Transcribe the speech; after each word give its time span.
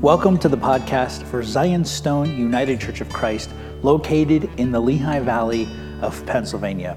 Welcome 0.00 0.38
to 0.38 0.48
the 0.48 0.56
podcast 0.56 1.24
for 1.24 1.42
Zion 1.42 1.84
Stone 1.84 2.30
United 2.30 2.80
Church 2.80 3.02
of 3.02 3.10
Christ, 3.10 3.50
located 3.82 4.48
in 4.56 4.72
the 4.72 4.80
Lehigh 4.80 5.20
Valley 5.20 5.68
of 6.00 6.24
Pennsylvania. 6.24 6.96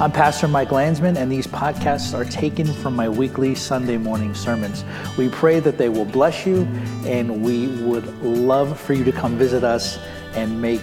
I'm 0.00 0.10
Pastor 0.10 0.48
Mike 0.48 0.72
Landsman, 0.72 1.16
and 1.16 1.30
these 1.30 1.46
podcasts 1.46 2.12
are 2.12 2.24
taken 2.24 2.66
from 2.66 2.96
my 2.96 3.08
weekly 3.08 3.54
Sunday 3.54 3.98
morning 3.98 4.34
sermons. 4.34 4.84
We 5.16 5.28
pray 5.28 5.60
that 5.60 5.78
they 5.78 5.88
will 5.88 6.06
bless 6.06 6.44
you, 6.44 6.62
and 7.06 7.40
we 7.40 7.68
would 7.84 8.04
love 8.20 8.80
for 8.80 8.94
you 8.94 9.04
to 9.04 9.12
come 9.12 9.38
visit 9.38 9.62
us 9.62 10.00
and 10.34 10.60
make 10.60 10.82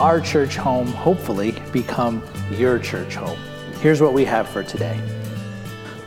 our 0.00 0.18
church 0.18 0.56
home, 0.56 0.86
hopefully, 0.86 1.62
become 1.74 2.22
your 2.52 2.78
church 2.78 3.16
home. 3.16 3.38
Here's 3.82 4.00
what 4.00 4.14
we 4.14 4.24
have 4.24 4.48
for 4.48 4.62
today. 4.62 4.98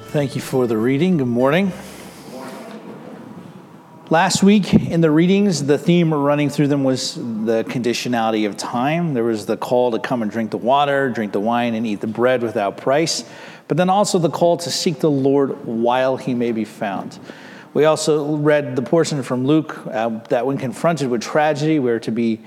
Thank 0.06 0.34
you 0.34 0.42
for 0.42 0.66
the 0.66 0.78
reading. 0.78 1.18
Good 1.18 1.28
morning. 1.28 1.72
Last 4.12 4.42
week 4.42 4.74
in 4.74 5.02
the 5.02 5.12
readings, 5.12 5.66
the 5.66 5.78
theme 5.78 6.12
running 6.12 6.50
through 6.50 6.70
them 6.70 6.84
was 6.84 7.14
the 7.14 7.64
conditionality 7.70 8.48
of 8.48 8.58
time. 8.58 9.14
There 9.14 9.24
was 9.24 9.46
the 9.46 9.56
call 9.56 9.92
to 9.92 10.00
come 10.00 10.24
and 10.24 10.32
drink 10.32 10.50
the 10.50 10.58
water, 10.58 11.12
drink 11.12 11.32
the 11.32 11.40
wine, 11.40 11.76
and 11.76 11.86
eat 11.86 12.02
the 12.02 12.08
bread 12.08 12.42
without 12.42 12.76
price, 12.76 13.24
but 13.68 13.78
then 13.78 13.88
also 13.88 14.18
the 14.18 14.32
call 14.32 14.58
to 14.58 14.72
seek 14.72 14.98
the 14.98 15.12
Lord 15.12 15.64
while 15.64 16.18
he 16.18 16.34
may 16.34 16.52
be 16.52 16.66
found. 16.66 17.20
We 17.76 17.86
also 17.86 18.36
read 18.38 18.76
the 18.76 18.82
portion 18.82 19.22
from 19.22 19.46
Luke 19.46 19.78
uh, 19.86 20.10
that 20.30 20.44
when 20.48 20.58
confronted 20.58 21.08
with 21.12 21.22
tragedy, 21.22 21.78
we're 21.78 22.00
to 22.00 22.12
be 22.12 22.42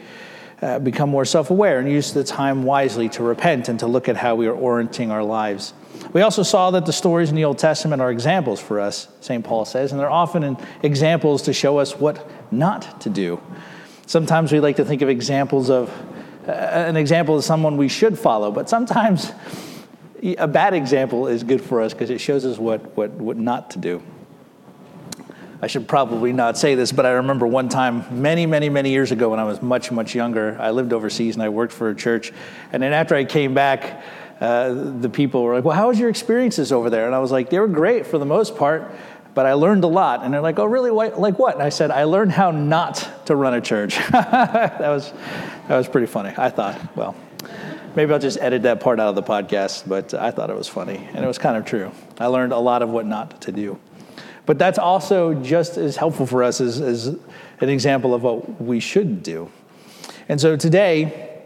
uh, 0.62 0.78
become 0.78 1.10
more 1.10 1.24
self-aware 1.24 1.80
and 1.80 1.90
use 1.90 2.12
the 2.12 2.22
time 2.22 2.62
wisely 2.62 3.08
to 3.08 3.22
repent 3.22 3.68
and 3.68 3.80
to 3.80 3.86
look 3.86 4.08
at 4.08 4.16
how 4.16 4.36
we 4.36 4.46
are 4.46 4.54
orienting 4.54 5.10
our 5.10 5.24
lives. 5.24 5.74
We 6.12 6.22
also 6.22 6.42
saw 6.42 6.70
that 6.70 6.86
the 6.86 6.92
stories 6.92 7.30
in 7.30 7.36
the 7.36 7.44
Old 7.44 7.58
Testament 7.58 8.00
are 8.00 8.10
examples 8.10 8.60
for 8.60 8.78
us, 8.78 9.08
St. 9.20 9.44
Paul 9.44 9.64
says, 9.64 9.90
and 9.90 10.00
they're 10.00 10.10
often 10.10 10.56
examples 10.82 11.42
to 11.42 11.52
show 11.52 11.78
us 11.78 11.98
what 11.98 12.30
not 12.52 13.00
to 13.00 13.10
do. 13.10 13.40
Sometimes 14.06 14.52
we 14.52 14.60
like 14.60 14.76
to 14.76 14.84
think 14.84 15.02
of 15.02 15.08
examples 15.08 15.68
of 15.68 15.90
uh, 16.46 16.52
an 16.52 16.96
example 16.96 17.36
of 17.36 17.44
someone 17.44 17.76
we 17.76 17.88
should 17.88 18.18
follow, 18.18 18.50
but 18.50 18.68
sometimes 18.68 19.32
a 20.22 20.46
bad 20.46 20.74
example 20.74 21.26
is 21.26 21.42
good 21.42 21.60
for 21.60 21.80
us 21.80 21.92
because 21.92 22.10
it 22.10 22.20
shows 22.20 22.44
us 22.44 22.58
what, 22.58 22.96
what, 22.96 23.10
what 23.12 23.36
not 23.36 23.70
to 23.72 23.78
do. 23.78 24.02
I 25.62 25.68
should 25.68 25.86
probably 25.86 26.32
not 26.32 26.58
say 26.58 26.74
this, 26.74 26.90
but 26.90 27.06
I 27.06 27.12
remember 27.12 27.46
one 27.46 27.68
time 27.68 28.04
many, 28.20 28.46
many, 28.46 28.68
many 28.68 28.90
years 28.90 29.12
ago 29.12 29.28
when 29.28 29.38
I 29.38 29.44
was 29.44 29.62
much, 29.62 29.92
much 29.92 30.12
younger, 30.12 30.56
I 30.60 30.72
lived 30.72 30.92
overseas 30.92 31.36
and 31.36 31.42
I 31.42 31.50
worked 31.50 31.72
for 31.72 31.88
a 31.88 31.94
church. 31.94 32.32
And 32.72 32.82
then 32.82 32.92
after 32.92 33.14
I 33.14 33.24
came 33.24 33.54
back, 33.54 34.02
uh, 34.40 34.74
the 34.74 35.08
people 35.08 35.44
were 35.44 35.54
like, 35.54 35.64
Well, 35.64 35.76
how 35.76 35.86
was 35.86 36.00
your 36.00 36.10
experiences 36.10 36.72
over 36.72 36.90
there? 36.90 37.06
And 37.06 37.14
I 37.14 37.20
was 37.20 37.30
like, 37.30 37.48
They 37.48 37.60
were 37.60 37.68
great 37.68 38.06
for 38.08 38.18
the 38.18 38.26
most 38.26 38.56
part, 38.56 38.92
but 39.34 39.46
I 39.46 39.52
learned 39.52 39.84
a 39.84 39.88
lot. 39.88 40.24
And 40.24 40.34
they're 40.34 40.40
like, 40.40 40.58
Oh, 40.58 40.64
really? 40.64 40.90
Like 40.90 41.38
what? 41.38 41.54
And 41.54 41.62
I 41.62 41.68
said, 41.68 41.92
I 41.92 42.04
learned 42.04 42.32
how 42.32 42.50
not 42.50 43.26
to 43.26 43.36
run 43.36 43.54
a 43.54 43.60
church. 43.60 43.96
that, 44.10 44.80
was, 44.80 45.12
that 45.68 45.76
was 45.76 45.86
pretty 45.86 46.08
funny. 46.08 46.34
I 46.36 46.50
thought, 46.50 46.96
well, 46.96 47.14
maybe 47.94 48.12
I'll 48.12 48.18
just 48.18 48.38
edit 48.40 48.62
that 48.62 48.80
part 48.80 48.98
out 48.98 49.10
of 49.10 49.14
the 49.14 49.22
podcast, 49.22 49.88
but 49.88 50.12
I 50.12 50.32
thought 50.32 50.50
it 50.50 50.56
was 50.56 50.66
funny. 50.66 51.08
And 51.12 51.24
it 51.24 51.28
was 51.28 51.38
kind 51.38 51.56
of 51.56 51.64
true. 51.64 51.92
I 52.18 52.26
learned 52.26 52.52
a 52.52 52.58
lot 52.58 52.82
of 52.82 52.90
what 52.90 53.06
not 53.06 53.42
to 53.42 53.52
do. 53.52 53.78
But 54.44 54.58
that's 54.58 54.78
also 54.78 55.34
just 55.34 55.76
as 55.76 55.96
helpful 55.96 56.26
for 56.26 56.42
us 56.42 56.60
as, 56.60 56.80
as 56.80 57.06
an 57.06 57.68
example 57.68 58.14
of 58.14 58.22
what 58.22 58.60
we 58.60 58.80
should 58.80 59.22
do. 59.22 59.50
And 60.28 60.40
so 60.40 60.56
today, 60.56 61.40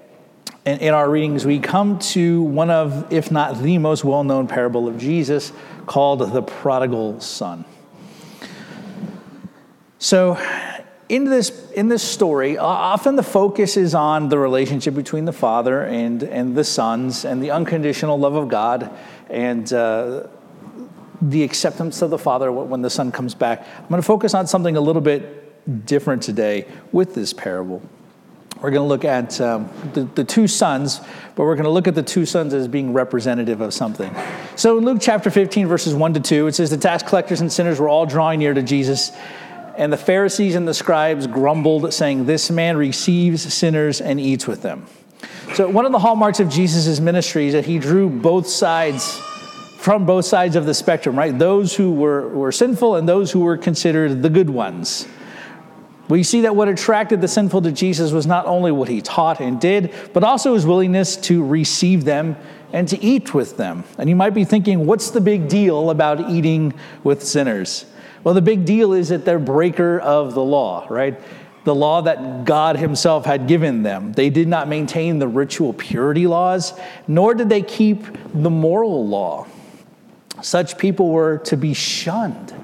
in, 0.64 0.78
in 0.78 0.94
our 0.94 1.08
readings, 1.08 1.44
we 1.44 1.58
come 1.58 1.98
to 1.98 2.42
one 2.42 2.70
of, 2.70 3.12
if 3.12 3.30
not 3.30 3.62
the 3.62 3.78
most 3.78 4.04
well 4.04 4.24
known 4.24 4.46
parable 4.46 4.88
of 4.88 4.98
Jesus 4.98 5.52
called 5.86 6.20
the 6.32 6.42
prodigal 6.42 7.20
son. 7.20 7.64
So, 9.98 10.38
in 11.08 11.24
this, 11.24 11.70
in 11.72 11.88
this 11.88 12.02
story, 12.02 12.58
often 12.58 13.14
the 13.14 13.22
focus 13.22 13.76
is 13.76 13.94
on 13.94 14.28
the 14.28 14.38
relationship 14.38 14.94
between 14.94 15.24
the 15.24 15.32
father 15.32 15.84
and, 15.84 16.22
and 16.24 16.56
the 16.56 16.64
sons 16.64 17.24
and 17.24 17.40
the 17.40 17.52
unconditional 17.52 18.18
love 18.18 18.34
of 18.34 18.48
God 18.48 18.90
and 19.30 19.72
uh, 19.72 20.26
the 21.20 21.42
acceptance 21.42 22.02
of 22.02 22.10
the 22.10 22.18
father 22.18 22.50
when 22.52 22.82
the 22.82 22.90
son 22.90 23.12
comes 23.12 23.34
back. 23.34 23.66
I'm 23.78 23.88
going 23.88 24.00
to 24.00 24.06
focus 24.06 24.34
on 24.34 24.46
something 24.46 24.76
a 24.76 24.80
little 24.80 25.02
bit 25.02 25.86
different 25.86 26.22
today 26.22 26.66
with 26.92 27.14
this 27.14 27.32
parable. 27.32 27.82
We're 28.56 28.70
going 28.70 28.82
to 28.82 28.88
look 28.88 29.04
at 29.04 29.38
um, 29.40 29.68
the, 29.92 30.04
the 30.04 30.24
two 30.24 30.48
sons, 30.48 31.00
but 31.34 31.44
we're 31.44 31.56
going 31.56 31.64
to 31.64 31.70
look 31.70 31.86
at 31.86 31.94
the 31.94 32.02
two 32.02 32.24
sons 32.24 32.54
as 32.54 32.68
being 32.68 32.94
representative 32.94 33.60
of 33.60 33.74
something. 33.74 34.14
So 34.56 34.78
in 34.78 34.84
Luke 34.84 34.98
chapter 35.00 35.30
15, 35.30 35.66
verses 35.66 35.94
1 35.94 36.14
to 36.14 36.20
2, 36.20 36.46
it 36.46 36.54
says, 36.54 36.70
The 36.70 36.78
tax 36.78 37.02
collectors 37.02 37.42
and 37.42 37.52
sinners 37.52 37.78
were 37.78 37.88
all 37.88 38.06
drawing 38.06 38.38
near 38.38 38.54
to 38.54 38.62
Jesus, 38.62 39.12
and 39.76 39.92
the 39.92 39.98
Pharisees 39.98 40.54
and 40.54 40.66
the 40.66 40.72
scribes 40.72 41.26
grumbled, 41.26 41.92
saying, 41.92 42.24
This 42.24 42.50
man 42.50 42.78
receives 42.78 43.52
sinners 43.52 44.00
and 44.00 44.18
eats 44.18 44.46
with 44.46 44.62
them. 44.62 44.86
So 45.54 45.68
one 45.68 45.84
of 45.84 45.92
the 45.92 45.98
hallmarks 45.98 46.40
of 46.40 46.48
Jesus' 46.48 46.98
ministry 46.98 47.48
is 47.48 47.52
that 47.52 47.66
he 47.66 47.78
drew 47.78 48.08
both 48.08 48.46
sides 48.46 49.20
from 49.86 50.04
both 50.04 50.24
sides 50.24 50.56
of 50.56 50.66
the 50.66 50.74
spectrum, 50.74 51.16
right? 51.16 51.38
Those 51.38 51.76
who 51.76 51.92
were, 51.92 52.28
were 52.30 52.50
sinful 52.50 52.96
and 52.96 53.08
those 53.08 53.30
who 53.30 53.38
were 53.38 53.56
considered 53.56 54.20
the 54.20 54.28
good 54.28 54.50
ones. 54.50 55.06
We 56.08 56.24
see 56.24 56.40
that 56.40 56.56
what 56.56 56.66
attracted 56.66 57.20
the 57.20 57.28
sinful 57.28 57.62
to 57.62 57.70
Jesus 57.70 58.10
was 58.10 58.26
not 58.26 58.46
only 58.46 58.72
what 58.72 58.88
he 58.88 59.00
taught 59.00 59.38
and 59.38 59.60
did, 59.60 59.94
but 60.12 60.24
also 60.24 60.54
his 60.54 60.66
willingness 60.66 61.16
to 61.28 61.46
receive 61.46 62.04
them 62.04 62.36
and 62.72 62.88
to 62.88 63.00
eat 63.00 63.32
with 63.32 63.58
them. 63.58 63.84
And 63.96 64.10
you 64.10 64.16
might 64.16 64.34
be 64.34 64.42
thinking, 64.44 64.86
what's 64.86 65.10
the 65.10 65.20
big 65.20 65.46
deal 65.46 65.90
about 65.90 66.30
eating 66.30 66.74
with 67.04 67.22
sinners? 67.22 67.86
Well, 68.24 68.34
the 68.34 68.42
big 68.42 68.64
deal 68.64 68.92
is 68.92 69.10
that 69.10 69.24
they're 69.24 69.38
breaker 69.38 70.00
of 70.00 70.34
the 70.34 70.42
law, 70.42 70.84
right? 70.90 71.16
The 71.62 71.76
law 71.76 72.02
that 72.02 72.44
God 72.44 72.76
Himself 72.76 73.24
had 73.24 73.46
given 73.46 73.84
them. 73.84 74.14
They 74.14 74.30
did 74.30 74.48
not 74.48 74.66
maintain 74.66 75.20
the 75.20 75.28
ritual 75.28 75.72
purity 75.72 76.26
laws, 76.26 76.76
nor 77.06 77.34
did 77.34 77.48
they 77.48 77.62
keep 77.62 78.04
the 78.34 78.50
moral 78.50 79.06
law. 79.06 79.46
Such 80.42 80.78
people 80.78 81.10
were 81.10 81.38
to 81.38 81.56
be 81.56 81.74
shunned. 81.74 82.54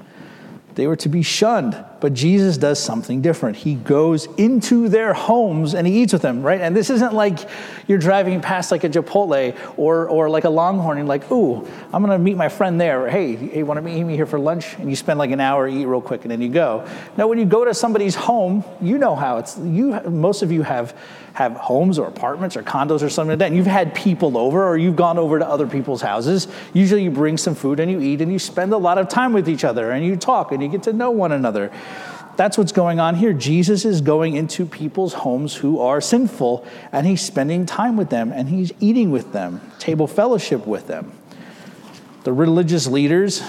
They 0.75 0.87
were 0.87 0.95
to 0.97 1.09
be 1.09 1.21
shunned. 1.21 1.83
But 2.03 2.13
Jesus 2.13 2.57
does 2.57 2.83
something 2.83 3.21
different. 3.21 3.55
He 3.55 3.75
goes 3.75 4.25
into 4.35 4.89
their 4.89 5.13
homes 5.13 5.73
and 5.73 5.87
he 5.87 6.01
eats 6.01 6.11
with 6.11 6.21
them, 6.21 6.43
right? 6.43 6.59
And 6.59 6.75
this 6.75 6.89
isn't 6.89 7.13
like 7.13 7.39
you're 7.87 7.97
driving 7.97 8.41
past 8.41 8.71
like 8.71 8.83
a 8.83 8.89
Chipotle 8.89 9.57
or, 9.77 10.09
or 10.09 10.29
like 10.29 10.43
a 10.43 10.49
Longhorn 10.49 10.97
and 10.97 11.07
like, 11.07 11.31
ooh, 11.31 11.65
I'm 11.93 12.03
gonna 12.03 12.19
meet 12.19 12.35
my 12.35 12.49
friend 12.49 12.81
there. 12.81 13.05
Or, 13.05 13.09
hey, 13.09 13.37
hey, 13.37 13.63
wanna 13.63 13.81
meet 13.81 14.03
me 14.03 14.17
here 14.17 14.25
for 14.25 14.37
lunch? 14.37 14.73
And 14.79 14.89
you 14.89 14.97
spend 14.97 15.17
like 15.17 15.31
an 15.31 15.39
hour, 15.39 15.65
eat 15.65 15.85
real 15.85 16.01
quick, 16.01 16.23
and 16.23 16.31
then 16.31 16.41
you 16.41 16.49
go. 16.49 16.85
Now, 17.15 17.27
when 17.27 17.39
you 17.39 17.45
go 17.45 17.63
to 17.63 17.73
somebody's 17.73 18.15
home, 18.15 18.65
you 18.81 18.97
know 18.97 19.15
how 19.15 19.37
it's, 19.37 19.57
you, 19.57 19.97
most 20.01 20.41
of 20.41 20.51
you 20.51 20.63
have, 20.63 20.93
have 21.35 21.53
homes 21.53 21.97
or 21.97 22.07
apartments 22.07 22.57
or 22.57 22.63
condos 22.63 23.01
or 23.01 23.09
something 23.09 23.29
like 23.29 23.39
that, 23.39 23.47
and 23.47 23.55
you've 23.55 23.65
had 23.65 23.95
people 23.95 24.37
over 24.37 24.63
or 24.63 24.77
you've 24.77 24.95
gone 24.95 25.17
over 25.17 25.39
to 25.39 25.47
other 25.47 25.67
people's 25.67 26.01
houses. 26.01 26.49
Usually 26.73 27.03
you 27.03 27.11
bring 27.11 27.37
some 27.37 27.55
food 27.55 27.79
and 27.79 27.89
you 27.89 28.01
eat 28.01 28.21
and 28.21 28.31
you 28.31 28.39
spend 28.39 28.73
a 28.73 28.77
lot 28.77 28.97
of 28.97 29.07
time 29.07 29.31
with 29.31 29.47
each 29.47 29.63
other 29.63 29.91
and 29.91 30.05
you 30.05 30.15
talk 30.15 30.51
and 30.51 30.61
you 30.61 30.67
get 30.67 30.83
to 30.83 30.93
know 30.93 31.11
one 31.11 31.31
another. 31.31 31.71
That's 32.35 32.57
what's 32.57 32.71
going 32.71 32.99
on 32.99 33.15
here. 33.15 33.31
Jesus 33.31 33.85
is 33.85 34.01
going 34.01 34.35
into 34.35 34.65
people's 34.65 35.13
homes 35.13 35.55
who 35.55 35.79
are 35.79 36.01
sinful, 36.01 36.65
and 36.91 37.05
he's 37.05 37.21
spending 37.21 37.65
time 37.65 37.95
with 37.95 38.09
them, 38.09 38.31
and 38.31 38.49
he's 38.49 38.71
eating 38.79 39.11
with 39.11 39.33
them, 39.33 39.61
table 39.77 40.07
fellowship 40.07 40.65
with 40.65 40.87
them. 40.87 41.13
The 42.23 42.33
religious 42.33 42.87
leaders 42.87 43.43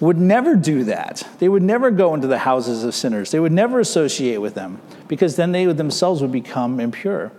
would 0.00 0.18
never 0.18 0.56
do 0.56 0.84
that. 0.84 1.26
They 1.38 1.48
would 1.48 1.62
never 1.62 1.90
go 1.90 2.14
into 2.14 2.26
the 2.26 2.38
houses 2.38 2.84
of 2.84 2.94
sinners. 2.94 3.30
They 3.30 3.40
would 3.40 3.52
never 3.52 3.80
associate 3.80 4.38
with 4.38 4.54
them 4.54 4.80
because 5.08 5.36
then 5.36 5.52
they 5.52 5.64
themselves 5.66 6.20
would 6.20 6.32
become 6.32 6.80
impure. 6.80 7.32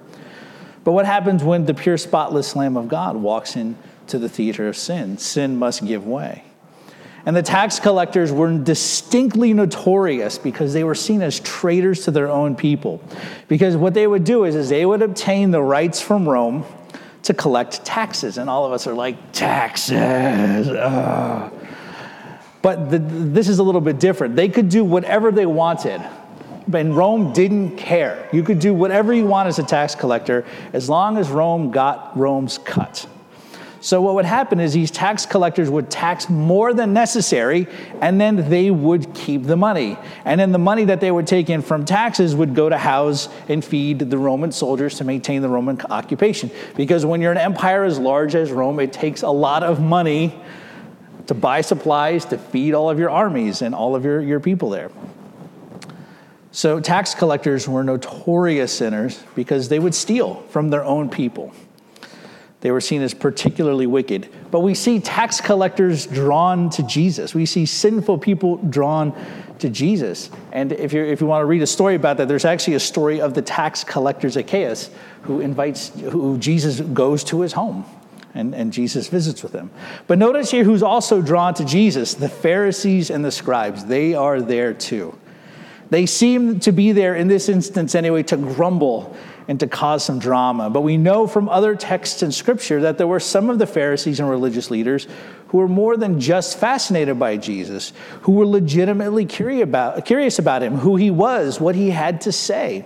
But 0.84 0.94
what 0.94 1.06
happens 1.06 1.44
when 1.44 1.66
the 1.66 1.74
pure, 1.74 1.97
spotless 1.97 2.56
Lamb 2.56 2.78
of 2.78 2.88
God 2.88 3.18
walks 3.18 3.56
into 3.56 4.18
the 4.18 4.29
theater 4.29 4.68
of 4.68 4.78
sin? 4.78 5.18
Sin 5.18 5.57
must 5.57 5.85
give 5.85 6.07
way. 6.07 6.44
And 7.25 7.36
the 7.36 7.41
tax 7.41 7.80
collectors 7.80 8.31
were 8.31 8.56
distinctly 8.58 9.54
notorious 9.54 10.38
because 10.38 10.74
they 10.74 10.83
were 10.83 10.94
seen 10.94 11.22
as 11.22 11.39
traitors 11.39 12.06
to 12.06 12.12
their 12.12 12.30
own 12.30 12.56
people. 12.56 13.01
Because 13.48 13.75
what 13.75 13.95
they 13.95 14.06
would 14.06 14.24
do 14.24 14.44
is, 14.44 14.56
is 14.56 14.69
they 14.69 14.86
would 14.86 15.01
obtain 15.01 15.51
the 15.51 15.62
rights 15.62 16.00
from 16.01 16.30
Rome 16.30 16.66
to 17.24 17.33
collect 17.33 17.83
taxes. 17.83 18.38
And 18.38 18.48
all 18.50 18.66
of 18.66 18.72
us 18.72 18.86
are 18.86 18.94
like, 18.94 19.31
taxes. 19.31 20.68
Ugh. 20.69 21.51
But 22.62 22.89
the, 22.92 23.00
this 23.00 23.50
is 23.50 23.60
a 23.60 23.63
little 23.63 23.81
bit 23.81 24.00
different. 24.00 24.36
They 24.36 24.50
could 24.50 24.69
do 24.69 24.83
whatever 24.83 25.31
they 25.31 25.45
wanted. 25.45 26.01
And 26.74 26.95
Rome 26.95 27.33
didn't 27.33 27.77
care. 27.77 28.27
You 28.33 28.44
could 28.44 28.60
do 28.60 28.74
whatever 28.74 29.13
you 29.13 29.25
want 29.25 29.48
as 29.48 29.60
a 29.60 29.63
tax 29.63 29.94
collector 29.94 30.45
as 30.74 30.89
long 30.89 31.18
as 31.18 31.30
Rome 31.30 31.69
got 31.72 32.18
Rome's 32.18 32.57
cut. 32.57 33.07
So, 33.86 34.02
what 34.02 34.16
would 34.16 34.26
happen 34.26 34.60
is 34.60 34.74
these 34.74 34.90
tax 34.90 35.28
collectors 35.28 35.70
would 35.70 35.92
tax 35.92 36.28
more 36.28 36.74
than 36.74 36.92
necessary, 36.92 37.68
and 38.02 38.20
then 38.20 38.50
they 38.50 38.72
would 38.72 39.14
keep 39.14 39.44
the 39.44 39.56
money. 39.56 39.96
And 40.26 40.40
then 40.40 40.52
the 40.52 40.58
money 40.58 40.86
that 40.86 41.02
they 41.02 41.12
would 41.12 41.28
take 41.28 41.52
in 41.52 41.62
from 41.62 41.86
taxes 41.86 42.36
would 42.36 42.56
go 42.56 42.68
to 42.68 42.80
house 42.80 43.30
and 43.48 43.64
feed 43.64 44.00
the 44.00 44.18
Roman 44.18 44.52
soldiers 44.52 44.96
to 44.96 45.04
maintain 45.04 45.44
the 45.44 45.50
Roman 45.50 45.80
occupation. 45.82 46.50
Because 46.76 47.06
when 47.06 47.22
you're 47.22 47.32
an 47.32 47.38
empire 47.38 47.84
as 47.84 48.00
large 48.00 48.34
as 48.34 48.52
Rome, 48.52 48.80
it 48.80 48.92
takes 48.92 49.22
a 49.22 49.30
lot 49.30 49.62
of 49.62 49.80
money 49.80 50.36
to 51.28 51.36
buy 51.36 51.62
supplies 51.62 52.26
to 52.26 52.40
feed 52.40 52.74
all 52.74 52.90
of 52.90 52.98
your 52.98 53.12
armies 53.12 53.62
and 53.62 53.76
all 53.76 53.96
of 53.96 54.04
your, 54.04 54.20
your 54.20 54.40
people 54.40 54.72
there. 54.72 54.90
So, 56.52 56.80
tax 56.80 57.14
collectors 57.14 57.68
were 57.68 57.84
notorious 57.84 58.76
sinners 58.76 59.22
because 59.36 59.70
they 59.70 59.78
would 59.78 59.94
steal 59.94 60.42
from 60.50 60.72
their 60.72 60.84
own 60.84 61.08
people. 61.08 61.54
They 62.62 62.72
were 62.72 62.81
seen 62.81 63.02
as 63.02 63.13
particularly 63.13 63.86
wicked. 63.86 64.30
But 64.50 64.62
we 64.62 64.74
see 64.74 65.00
tax 65.00 65.40
collectors 65.40 66.07
drawn 66.07 66.69
to 66.72 66.84
Jesus. 66.84 67.36
We 67.36 67.46
see 67.46 67.66
sinful 67.66 68.19
people 68.19 68.57
drawn 68.57 69.13
to 69.60 69.69
Jesus. 69.69 70.30
And 70.52 70.72
if, 70.72 70.94
you 70.94 71.04
if 71.04 71.22
you 71.22 71.28
want 71.28 71.42
to 71.42 71.46
read 71.46 71.62
a 71.62 71.68
story 71.68 71.96
about 71.96 72.18
that, 72.18 72.28
there's 72.28 72.46
actually 72.46 72.75
a 72.75 72.80
story 72.80 73.22
of 73.22 73.34
the 73.34 73.42
tax 73.42 73.84
collector 73.84 74.30
Zacchaeus 74.30 74.90
who 75.24 75.42
invites, 75.42 75.90
who 76.00 76.38
Jesus 76.38 76.80
goes 76.81 77.24
to 77.25 77.42
his 77.42 77.54
home. 77.54 77.86
And, 78.34 78.54
and 78.54 78.74
Jesus 78.74 79.08
visits 79.08 79.44
with 79.44 79.54
him. 79.54 79.72
But 80.08 80.18
notice 80.18 80.51
here 80.51 80.66
who's 80.66 80.84
also 80.84 81.22
drawn 81.22 81.54
to 81.54 81.63
Jesus 81.63 82.16
the 82.16 82.28
Pharisees 82.28 83.10
and 83.10 83.24
the 83.24 83.31
scribes. 83.31 83.86
They 83.86 84.13
are 84.13 84.42
there 84.42 84.74
too. 84.74 85.18
They 85.90 86.06
seem 86.06 86.60
to 86.62 86.72
be 86.72 86.92
there 86.92 87.16
in 87.16 87.28
this 87.28 87.50
instance 87.50 87.96
anyway 87.96 88.24
to 88.24 88.38
grumble 88.38 89.16
and 89.48 89.60
to 89.60 89.68
cause 89.68 90.04
some 90.04 90.20
drama. 90.20 90.70
But 90.70 90.82
we 90.82 90.98
know 90.98 91.28
from 91.28 91.48
other 91.50 91.76
texts 91.76 92.24
in 92.24 92.32
Scripture 92.32 92.82
that 92.82 92.98
there 92.98 93.08
were 93.08 93.20
some 93.20 93.50
of 93.50 93.60
the 93.60 93.68
Pharisees 93.68 94.20
and 94.20 94.30
religious 94.30 94.72
leaders 94.72 95.08
who 95.50 95.60
were 95.60 95.68
more 95.68 95.98
than 95.98 96.20
just 96.20 96.58
fascinated 96.58 97.20
by 97.20 97.38
Jesus, 97.38 97.94
who 98.22 98.34
were 98.34 98.46
legitimately 98.46 99.26
curious 99.26 100.40
about, 100.40 100.64
him, 100.64 100.78
who 100.78 100.96
he 100.96 101.12
was, 101.12 101.62
what 101.62 101.76
he 101.76 101.92
had 101.92 102.22
to 102.22 102.32
say. 102.32 102.86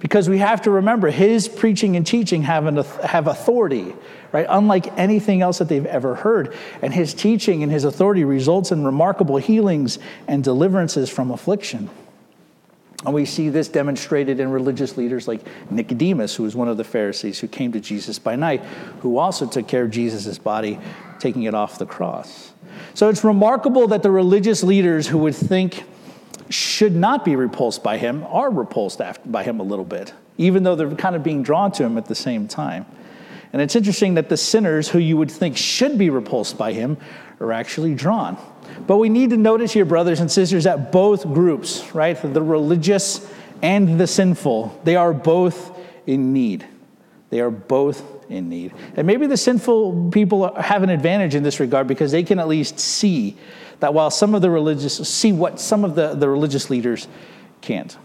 Because 0.00 0.28
we 0.28 0.38
have 0.38 0.62
to 0.62 0.70
remember 0.70 1.10
his 1.10 1.46
preaching 1.46 1.94
and 1.94 2.04
teaching 2.04 2.42
have, 2.42 2.66
an, 2.66 2.76
have 3.04 3.28
authority, 3.28 3.94
right? 4.32 4.46
Unlike 4.48 4.98
anything 4.98 5.42
else 5.42 5.58
that 5.58 5.68
they've 5.68 5.86
ever 5.86 6.16
heard. 6.16 6.56
And 6.80 6.92
his 6.92 7.14
teaching 7.14 7.62
and 7.62 7.70
his 7.70 7.84
authority 7.84 8.24
results 8.24 8.72
in 8.72 8.82
remarkable 8.82 9.36
healings 9.36 10.00
and 10.26 10.42
deliverances 10.42 11.08
from 11.08 11.30
affliction. 11.30 11.88
And 13.04 13.14
we 13.14 13.24
see 13.24 13.48
this 13.48 13.68
demonstrated 13.68 14.38
in 14.38 14.50
religious 14.50 14.96
leaders 14.96 15.26
like 15.26 15.40
Nicodemus, 15.70 16.36
who 16.36 16.44
was 16.44 16.54
one 16.54 16.68
of 16.68 16.76
the 16.76 16.84
Pharisees 16.84 17.40
who 17.40 17.48
came 17.48 17.72
to 17.72 17.80
Jesus 17.80 18.18
by 18.18 18.36
night, 18.36 18.62
who 19.00 19.18
also 19.18 19.46
took 19.46 19.66
care 19.66 19.82
of 19.82 19.90
Jesus' 19.90 20.38
body, 20.38 20.78
taking 21.18 21.42
it 21.44 21.54
off 21.54 21.78
the 21.78 21.86
cross. 21.86 22.52
So 22.94 23.08
it's 23.08 23.24
remarkable 23.24 23.88
that 23.88 24.02
the 24.02 24.10
religious 24.10 24.62
leaders 24.62 25.08
who 25.08 25.18
would 25.18 25.34
think 25.34 25.82
should 26.48 26.94
not 26.94 27.24
be 27.24 27.34
repulsed 27.34 27.82
by 27.82 27.98
him 27.98 28.24
are 28.28 28.50
repulsed 28.50 29.00
by 29.26 29.42
him 29.42 29.58
a 29.58 29.62
little 29.62 29.84
bit, 29.84 30.12
even 30.38 30.62
though 30.62 30.76
they're 30.76 30.94
kind 30.94 31.16
of 31.16 31.24
being 31.24 31.42
drawn 31.42 31.72
to 31.72 31.82
him 31.82 31.98
at 31.98 32.06
the 32.06 32.14
same 32.14 32.46
time. 32.46 32.86
And 33.52 33.60
it's 33.60 33.76
interesting 33.76 34.14
that 34.14 34.28
the 34.28 34.36
sinners 34.36 34.88
who 34.88 34.98
you 34.98 35.16
would 35.16 35.30
think 35.30 35.56
should 35.56 35.98
be 35.98 36.08
repulsed 36.08 36.56
by 36.56 36.72
him 36.72 36.96
are 37.40 37.52
actually 37.52 37.94
drawn. 37.94 38.38
But 38.86 38.96
we 38.96 39.08
need 39.08 39.30
to 39.30 39.36
notice 39.36 39.72
here, 39.72 39.84
brothers 39.84 40.20
and 40.20 40.30
sisters, 40.30 40.64
that 40.64 40.92
both 40.92 41.24
groups, 41.24 41.94
right, 41.94 42.16
the 42.20 42.42
religious 42.42 43.26
and 43.62 43.98
the 43.98 44.06
sinful, 44.06 44.78
they 44.84 44.96
are 44.96 45.12
both 45.12 45.78
in 46.06 46.32
need. 46.32 46.66
They 47.30 47.40
are 47.40 47.50
both 47.50 48.04
in 48.28 48.48
need. 48.48 48.72
And 48.96 49.06
maybe 49.06 49.26
the 49.26 49.36
sinful 49.36 50.10
people 50.10 50.54
have 50.54 50.82
an 50.82 50.90
advantage 50.90 51.34
in 51.34 51.42
this 51.42 51.60
regard 51.60 51.86
because 51.86 52.12
they 52.12 52.24
can 52.24 52.38
at 52.38 52.48
least 52.48 52.78
see 52.78 53.36
that 53.80 53.94
while 53.94 54.10
some 54.10 54.34
of 54.34 54.42
the 54.42 54.50
religious 54.50 55.08
see 55.08 55.32
what 55.32 55.60
some 55.60 55.84
of 55.84 55.94
the, 55.94 56.14
the 56.14 56.28
religious 56.28 56.68
leaders 56.68 57.08
can't. 57.60 57.96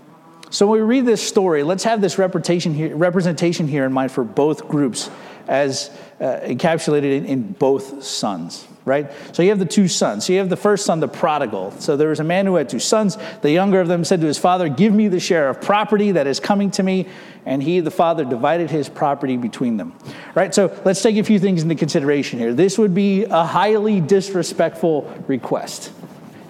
So 0.50 0.66
when 0.66 0.80
we 0.80 0.86
read 0.86 1.06
this 1.06 1.28
story, 1.28 1.64
let's 1.64 1.84
have 1.84 2.00
this 2.00 2.18
representation 2.18 2.74
here, 2.74 2.96
representation 2.96 3.68
here 3.68 3.86
in 3.86 3.92
mind 3.92 4.12
for 4.12 4.24
both 4.24 4.68
groups 4.68 5.10
as 5.48 5.90
uh, 6.20 6.40
encapsulated 6.44 7.18
in, 7.18 7.26
in 7.26 7.52
both 7.54 8.04
sons 8.04 8.66
right? 8.88 9.12
So 9.34 9.44
you 9.44 9.50
have 9.50 9.60
the 9.60 9.66
two 9.66 9.88
sons. 9.88 10.25
So 10.25 10.34
you 10.34 10.39
have 10.39 10.50
the 10.50 10.57
first 10.57 10.86
son, 10.86 11.00
the 11.01 11.07
prodigal. 11.07 11.72
So 11.80 11.98
there 11.98 12.07
was 12.07 12.19
a 12.19 12.24
man 12.24 12.45
who 12.45 12.56
had 12.56 12.69
two 12.69 12.80
sons. 12.80 13.18
The 13.42 13.51
younger 13.51 13.81
of 13.81 13.88
them 13.88 14.04
said 14.04 14.22
to 14.22 14.28
his 14.28 14.38
father, 14.38 14.69
Give 14.69 14.94
me 14.94 15.10
the 15.10 15.19
share 15.19 15.50
of 15.50 15.62
property 15.62 16.13
that 16.13 16.25
is 16.25 16.39
coming 16.39 16.72
to 16.72 16.84
me. 16.84 17.07
And 17.45 17.62
he, 17.62 17.81
the 17.81 17.92
father, 17.92 18.25
divided 18.25 18.72
his 18.72 18.89
property 18.89 19.38
between 19.38 19.78
them. 19.78 19.94
Right? 20.34 20.56
So 20.56 20.75
let's 20.86 21.01
take 21.01 21.18
a 21.18 21.24
few 21.24 21.38
things 21.38 21.62
into 21.62 21.75
consideration 21.75 22.39
here. 22.39 22.54
This 22.54 22.78
would 22.78 22.95
be 22.95 23.25
a 23.25 23.44
highly 23.44 24.01
disrespectful 24.01 25.13
request. 25.28 25.92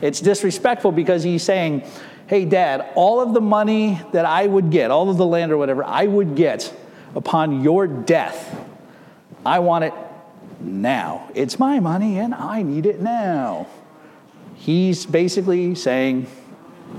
It's 0.02 0.22
disrespectful 0.22 0.92
because 0.92 1.24
he's 1.24 1.44
saying, 1.44 1.84
Hey, 2.28 2.46
dad, 2.46 2.92
all 2.96 3.20
of 3.20 3.34
the 3.34 3.42
money 3.42 4.00
that 4.12 4.26
I 4.26 4.46
would 4.46 4.70
get, 4.70 4.92
all 4.92 5.10
of 5.10 5.18
the 5.18 5.26
land 5.26 5.52
or 5.52 5.58
whatever 5.58 5.84
I 5.84 6.06
would 6.06 6.36
get 6.36 6.72
upon 7.16 7.64
your 7.64 7.88
death, 7.88 8.56
I 9.46 9.60
want 9.60 9.86
it 9.86 9.94
now. 10.60 11.30
It's 11.36 11.60
my 11.60 11.80
money 11.80 12.20
and 12.20 12.34
I 12.34 12.62
need 12.62 12.86
it 12.86 13.02
now. 13.02 13.68
He's 14.56 15.06
basically 15.06 15.76
saying, 15.76 16.28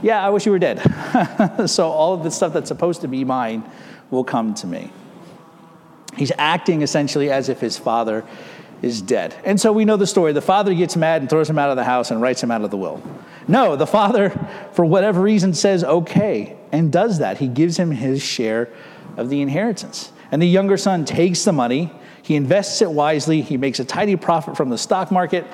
Yeah, 0.02 0.24
I 0.24 0.30
wish 0.30 0.46
you 0.46 0.52
were 0.52 0.58
dead. 0.58 0.80
so 1.66 1.88
all 1.88 2.14
of 2.14 2.22
the 2.22 2.30
stuff 2.30 2.52
that's 2.52 2.68
supposed 2.68 3.00
to 3.02 3.08
be 3.08 3.24
mine 3.24 3.68
will 4.10 4.24
come 4.24 4.54
to 4.54 4.66
me. 4.66 4.92
He's 6.16 6.32
acting 6.38 6.82
essentially 6.82 7.30
as 7.30 7.48
if 7.48 7.60
his 7.60 7.78
father 7.78 8.24
is 8.82 9.02
dead. 9.02 9.34
And 9.44 9.60
so 9.60 9.72
we 9.72 9.84
know 9.84 9.96
the 9.96 10.06
story. 10.06 10.32
The 10.32 10.40
father 10.40 10.74
gets 10.74 10.96
mad 10.96 11.22
and 11.22 11.30
throws 11.30 11.50
him 11.50 11.58
out 11.58 11.70
of 11.70 11.76
the 11.76 11.84
house 11.84 12.10
and 12.10 12.22
writes 12.22 12.42
him 12.42 12.50
out 12.50 12.62
of 12.62 12.70
the 12.70 12.76
will. 12.76 13.02
No, 13.46 13.76
the 13.76 13.86
father, 13.86 14.30
for 14.72 14.84
whatever 14.84 15.20
reason, 15.20 15.54
says 15.54 15.82
okay 15.82 16.56
and 16.70 16.92
does 16.92 17.18
that. 17.18 17.38
He 17.38 17.48
gives 17.48 17.76
him 17.76 17.90
his 17.90 18.22
share 18.22 18.68
of 19.16 19.30
the 19.30 19.40
inheritance. 19.40 20.12
And 20.30 20.40
the 20.40 20.46
younger 20.46 20.76
son 20.76 21.04
takes 21.04 21.44
the 21.44 21.52
money 21.52 21.92
he 22.28 22.36
invests 22.36 22.82
it 22.82 22.90
wisely. 22.90 23.40
He 23.40 23.56
makes 23.56 23.80
a 23.80 23.86
tidy 23.86 24.14
profit 24.14 24.54
from 24.54 24.68
the 24.68 24.76
stock 24.76 25.10
market 25.10 25.46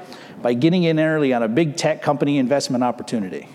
by 0.42 0.54
getting 0.54 0.82
in 0.82 0.98
early 0.98 1.32
on 1.32 1.40
a 1.40 1.46
big 1.46 1.76
tech 1.76 2.02
company 2.02 2.36
investment 2.36 2.82
opportunity. 2.82 3.48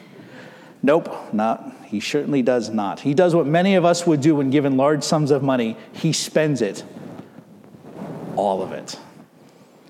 Nope, 0.81 1.33
not. 1.33 1.69
He 1.83 1.99
certainly 1.99 2.41
does 2.41 2.69
not. 2.69 3.01
He 3.01 3.13
does 3.13 3.35
what 3.35 3.45
many 3.45 3.75
of 3.75 3.83
us 3.83 4.07
would 4.07 4.21
do 4.21 4.35
when 4.35 4.51
given 4.51 4.77
large 4.77 5.03
sums 5.03 5.31
of 5.31 5.43
money. 5.43 5.75
He 5.91 6.13
spends 6.13 6.61
it, 6.61 6.85
all 8.37 8.61
of 8.61 8.71
it. 8.71 8.97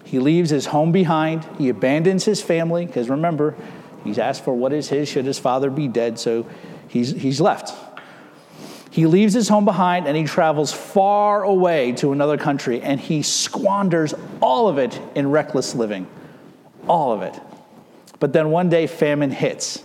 He 0.03 0.17
leaves 0.17 0.49
his 0.49 0.65
home 0.65 0.91
behind. 0.91 1.45
He 1.59 1.69
abandons 1.69 2.25
his 2.25 2.41
family, 2.41 2.87
because 2.87 3.11
remember, 3.11 3.55
he's 4.03 4.17
asked 4.17 4.43
for 4.43 4.55
what 4.55 4.73
is 4.73 4.89
his 4.89 5.07
should 5.07 5.25
his 5.25 5.37
father 5.37 5.69
be 5.69 5.87
dead, 5.87 6.17
so 6.17 6.47
he's, 6.87 7.11
he's 7.11 7.39
left. 7.39 7.75
He 8.91 9.05
leaves 9.05 9.33
his 9.33 9.47
home 9.47 9.65
behind 9.65 10.07
and 10.07 10.17
he 10.17 10.23
travels 10.23 10.71
far 10.71 11.43
away 11.43 11.91
to 11.93 12.11
another 12.11 12.37
country 12.37 12.81
and 12.81 12.99
he 12.99 13.21
squanders 13.21 14.13
all 14.41 14.67
of 14.67 14.77
it 14.77 14.99
in 15.15 15.29
reckless 15.29 15.75
living. 15.75 16.07
All 16.87 17.11
of 17.11 17.21
it. 17.21 17.39
But 18.19 18.33
then 18.33 18.49
one 18.49 18.69
day 18.69 18.87
famine 18.87 19.31
hits 19.31 19.83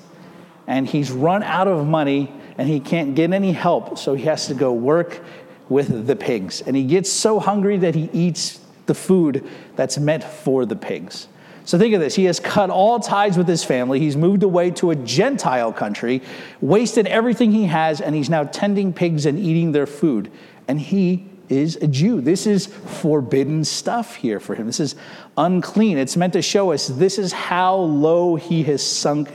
and 0.66 0.86
he's 0.88 1.10
run 1.10 1.42
out 1.42 1.68
of 1.68 1.86
money 1.86 2.32
and 2.56 2.68
he 2.68 2.80
can't 2.80 3.14
get 3.14 3.32
any 3.32 3.52
help, 3.52 3.98
so 3.98 4.14
he 4.14 4.24
has 4.24 4.46
to 4.46 4.54
go 4.54 4.72
work 4.72 5.20
with 5.68 6.06
the 6.06 6.16
pigs. 6.16 6.60
And 6.62 6.76
he 6.76 6.84
gets 6.84 7.10
so 7.10 7.40
hungry 7.40 7.76
that 7.78 7.94
he 7.94 8.08
eats 8.12 8.60
the 8.86 8.94
food 8.94 9.46
that's 9.76 9.98
meant 9.98 10.22
for 10.22 10.64
the 10.64 10.76
pigs. 10.76 11.28
So 11.64 11.78
think 11.78 11.94
of 11.94 12.00
this. 12.00 12.14
He 12.14 12.24
has 12.24 12.40
cut 12.40 12.68
all 12.68 13.00
ties 13.00 13.38
with 13.38 13.48
his 13.48 13.64
family. 13.64 13.98
He's 13.98 14.16
moved 14.16 14.42
away 14.42 14.70
to 14.72 14.90
a 14.90 14.96
Gentile 14.96 15.72
country, 15.72 16.22
wasted 16.60 17.06
everything 17.06 17.52
he 17.52 17.64
has, 17.64 18.00
and 18.02 18.14
he's 18.14 18.28
now 18.28 18.44
tending 18.44 18.92
pigs 18.92 19.24
and 19.24 19.38
eating 19.38 19.72
their 19.72 19.86
food. 19.86 20.30
And 20.68 20.78
he 20.78 21.26
is 21.48 21.76
a 21.76 21.86
Jew. 21.86 22.20
This 22.20 22.46
is 22.46 22.66
forbidden 22.66 23.64
stuff 23.64 24.16
here 24.16 24.40
for 24.40 24.54
him. 24.54 24.66
This 24.66 24.80
is 24.80 24.94
unclean. 25.38 25.96
It's 25.96 26.16
meant 26.16 26.34
to 26.34 26.42
show 26.42 26.72
us 26.72 26.88
this 26.88 27.18
is 27.18 27.32
how 27.32 27.76
low 27.76 28.36
he 28.36 28.62
has 28.64 28.82
sunk 28.82 29.30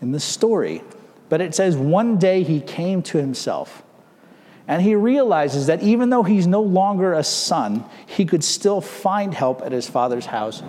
in 0.00 0.12
the 0.12 0.20
story. 0.20 0.82
But 1.28 1.42
it 1.42 1.54
says 1.54 1.76
one 1.76 2.18
day 2.18 2.44
he 2.44 2.60
came 2.60 3.02
to 3.04 3.18
himself. 3.18 3.82
And 4.66 4.80
he 4.80 4.94
realizes 4.94 5.66
that 5.66 5.82
even 5.82 6.08
though 6.08 6.22
he's 6.22 6.46
no 6.46 6.62
longer 6.62 7.12
a 7.12 7.24
son, 7.24 7.84
he 8.06 8.24
could 8.24 8.42
still 8.42 8.80
find 8.80 9.34
help 9.34 9.60
at 9.60 9.72
his 9.72 9.86
father's 9.86 10.24
house 10.24 10.62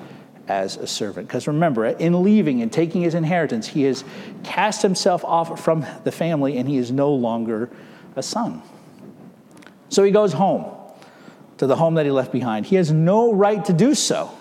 as 0.47 0.77
a 0.77 0.87
servant. 0.87 1.27
Because 1.27 1.47
remember, 1.47 1.85
in 1.85 2.23
leaving 2.23 2.61
and 2.61 2.71
taking 2.71 3.01
his 3.01 3.15
inheritance, 3.15 3.67
he 3.67 3.83
has 3.83 4.03
cast 4.43 4.81
himself 4.81 5.23
off 5.25 5.63
from 5.63 5.85
the 6.03 6.11
family 6.11 6.57
and 6.57 6.69
he 6.69 6.77
is 6.77 6.91
no 6.91 7.13
longer 7.13 7.69
a 8.15 8.23
son. 8.23 8.61
So 9.89 10.03
he 10.03 10.11
goes 10.11 10.33
home 10.33 10.65
to 11.57 11.67
the 11.67 11.75
home 11.75 11.95
that 11.95 12.05
he 12.05 12.11
left 12.11 12.31
behind. 12.31 12.65
He 12.65 12.75
has 12.75 12.91
no 12.91 13.33
right 13.33 13.63
to 13.65 13.73
do 13.73 13.95
so, 13.95 14.31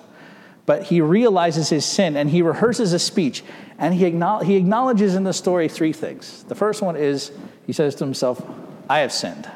but 0.67 0.85
he 0.85 1.01
realizes 1.01 1.69
his 1.69 1.85
sin 1.85 2.17
and 2.17 2.29
he 2.31 2.43
rehearses 2.43 2.93
a 2.93 2.99
speech 2.99 3.43
and 3.79 3.95
he, 3.95 4.11
he 4.45 4.57
acknowledges 4.57 5.15
in 5.15 5.25
the 5.25 5.33
story 5.33 5.69
three 5.69 5.93
things. 5.93 6.45
The 6.45 6.55
first 6.55 6.83
one 6.83 6.97
is 6.97 7.33
he 7.67 7.73
says 7.73 7.95
to 7.97 8.05
himself, 8.05 8.45
I 8.89 9.01
have 9.01 9.13
sinned. 9.13 9.49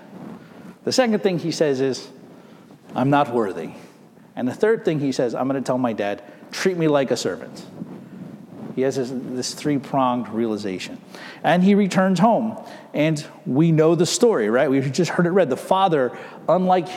The 0.84 0.92
second 0.92 1.22
thing 1.22 1.38
he 1.38 1.50
says 1.50 1.80
is, 1.80 2.08
I'm 2.94 3.10
not 3.10 3.32
worthy. 3.32 3.72
And 4.34 4.48
the 4.48 4.54
third 4.54 4.84
thing 4.84 5.00
he 5.00 5.12
says, 5.12 5.34
I'm 5.34 5.48
going 5.48 5.62
to 5.62 5.66
tell 5.66 5.78
my 5.78 5.92
dad, 5.92 6.22
treat 6.50 6.76
me 6.76 6.88
like 6.88 7.10
a 7.10 7.16
servant. 7.16 7.64
He 8.74 8.82
has 8.82 8.96
this, 8.96 9.10
this 9.12 9.54
three 9.54 9.78
pronged 9.78 10.28
realization. 10.28 11.00
And 11.42 11.64
he 11.64 11.74
returns 11.74 12.20
home. 12.20 12.64
And 12.94 13.24
we 13.44 13.72
know 13.72 13.94
the 13.94 14.06
story, 14.06 14.50
right? 14.50 14.70
We've 14.70 14.92
just 14.92 15.10
heard 15.10 15.26
it 15.26 15.30
read. 15.30 15.50
The 15.50 15.56
father, 15.56 16.16
unlike 16.48 16.88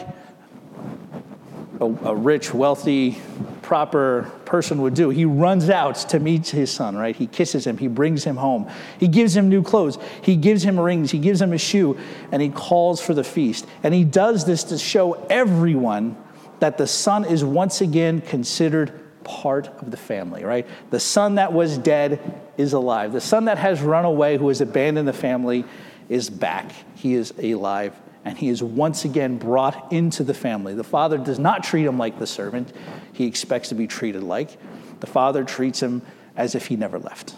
a, 1.79 1.85
a 1.85 2.15
rich, 2.15 2.53
wealthy, 2.53 3.19
proper 3.63 4.31
person 4.45 4.81
would 4.83 4.93
do. 4.93 5.09
He 5.09 5.25
runs 5.25 5.69
out 5.69 5.95
to 6.09 6.19
meet 6.19 6.49
his 6.49 6.69
son, 6.69 6.95
right? 6.95 7.15
He 7.15 7.25
kisses 7.25 7.65
him, 7.65 7.77
he 7.77 7.87
brings 7.87 8.23
him 8.23 8.35
home, 8.35 8.69
he 8.99 9.07
gives 9.07 9.35
him 9.35 9.49
new 9.49 9.63
clothes, 9.63 9.97
he 10.21 10.35
gives 10.35 10.63
him 10.63 10.79
rings, 10.79 11.09
he 11.09 11.17
gives 11.17 11.41
him 11.41 11.53
a 11.53 11.57
shoe, 11.57 11.97
and 12.31 12.41
he 12.41 12.49
calls 12.49 13.01
for 13.01 13.13
the 13.13 13.23
feast. 13.23 13.65
And 13.81 13.93
he 13.93 14.03
does 14.03 14.45
this 14.45 14.65
to 14.65 14.77
show 14.77 15.13
everyone 15.29 16.15
that 16.59 16.77
the 16.77 16.85
son 16.85 17.25
is 17.25 17.43
once 17.43 17.81
again 17.81 18.21
considered 18.21 19.00
part 19.23 19.67
of 19.81 19.91
the 19.91 19.97
family, 19.97 20.43
right? 20.43 20.67
The 20.89 20.99
son 20.99 21.35
that 21.35 21.53
was 21.53 21.77
dead 21.77 22.41
is 22.57 22.73
alive. 22.73 23.13
The 23.13 23.21
son 23.21 23.45
that 23.45 23.57
has 23.57 23.81
run 23.81 24.05
away, 24.05 24.37
who 24.37 24.47
has 24.47 24.61
abandoned 24.61 25.07
the 25.07 25.13
family, 25.13 25.65
is 26.09 26.29
back. 26.29 26.71
He 26.95 27.13
is 27.13 27.33
alive 27.41 27.93
and 28.23 28.37
he 28.37 28.49
is 28.49 28.61
once 28.61 29.05
again 29.05 29.37
brought 29.37 29.91
into 29.91 30.23
the 30.23 30.33
family. 30.33 30.75
The 30.75 30.83
father 30.83 31.17
does 31.17 31.39
not 31.39 31.63
treat 31.63 31.85
him 31.85 31.97
like 31.97 32.19
the 32.19 32.27
servant 32.27 32.71
he 33.13 33.25
expects 33.25 33.69
to 33.69 33.75
be 33.75 33.87
treated 33.87 34.23
like. 34.23 34.57
The 34.99 35.07
father 35.07 35.43
treats 35.43 35.81
him 35.81 36.03
as 36.35 36.53
if 36.53 36.67
he 36.67 36.75
never 36.75 36.99
left. 36.99 37.35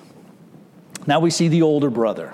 Now 1.08 1.20
we 1.20 1.30
see 1.30 1.48
the 1.48 1.62
older 1.62 1.90
brother. 1.90 2.34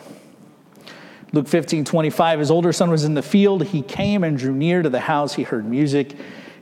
Luke 1.31 1.47
15, 1.47 1.85
25, 1.85 2.39
his 2.39 2.49
older 2.49 2.73
son 2.73 2.89
was 2.89 3.03
in 3.03 3.13
the 3.13 3.21
field. 3.21 3.65
He 3.65 3.83
came 3.83 4.23
and 4.23 4.35
drew 4.35 4.53
near 4.53 4.81
to 4.81 4.89
the 4.89 5.01
house. 5.01 5.35
He 5.35 5.43
heard 5.43 5.65
music 5.65 6.15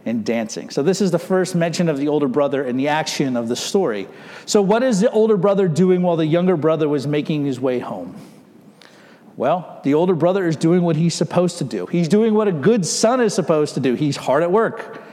and 0.08 0.26
dancing. 0.26 0.70
So, 0.70 0.84
this 0.84 1.02
is 1.02 1.12
the 1.12 1.20
first 1.20 1.56
mention 1.56 1.90
of 1.90 1.98
the 1.98 2.08
older 2.08 2.28
brother 2.28 2.64
and 2.64 2.80
the 2.80 2.88
action 2.88 3.36
of 3.36 3.48
the 3.48 3.56
story. 3.56 4.08
So, 4.46 4.62
what 4.62 4.84
is 4.84 5.00
the 5.02 5.12
older 5.12 5.38
brother 5.38 5.68
doing 5.68 6.02
while 6.02 6.16
the 6.16 6.26
younger 6.26 6.56
brother 6.56 6.88
was 6.88 7.06
making 7.06 7.46
his 7.46 7.60
way 7.60 7.80
home? 7.80 8.16
Well, 9.36 9.82
the 9.84 9.94
older 9.94 10.16
brother 10.16 10.48
is 10.48 10.56
doing 10.56 10.82
what 10.82 10.96
he's 10.96 11.14
supposed 11.14 11.60
to 11.60 11.64
do. 11.64 11.86
He's 11.86 12.08
doing 12.08 12.34
what 12.34 12.48
a 12.48 12.52
good 12.52 12.86
son 12.86 13.22
is 13.22 13.36
supposed 13.36 13.76
to 13.76 13.80
do. 13.80 13.94
He's 13.94 14.18
hard 14.18 14.42
at 14.42 14.52
work. 14.52 15.04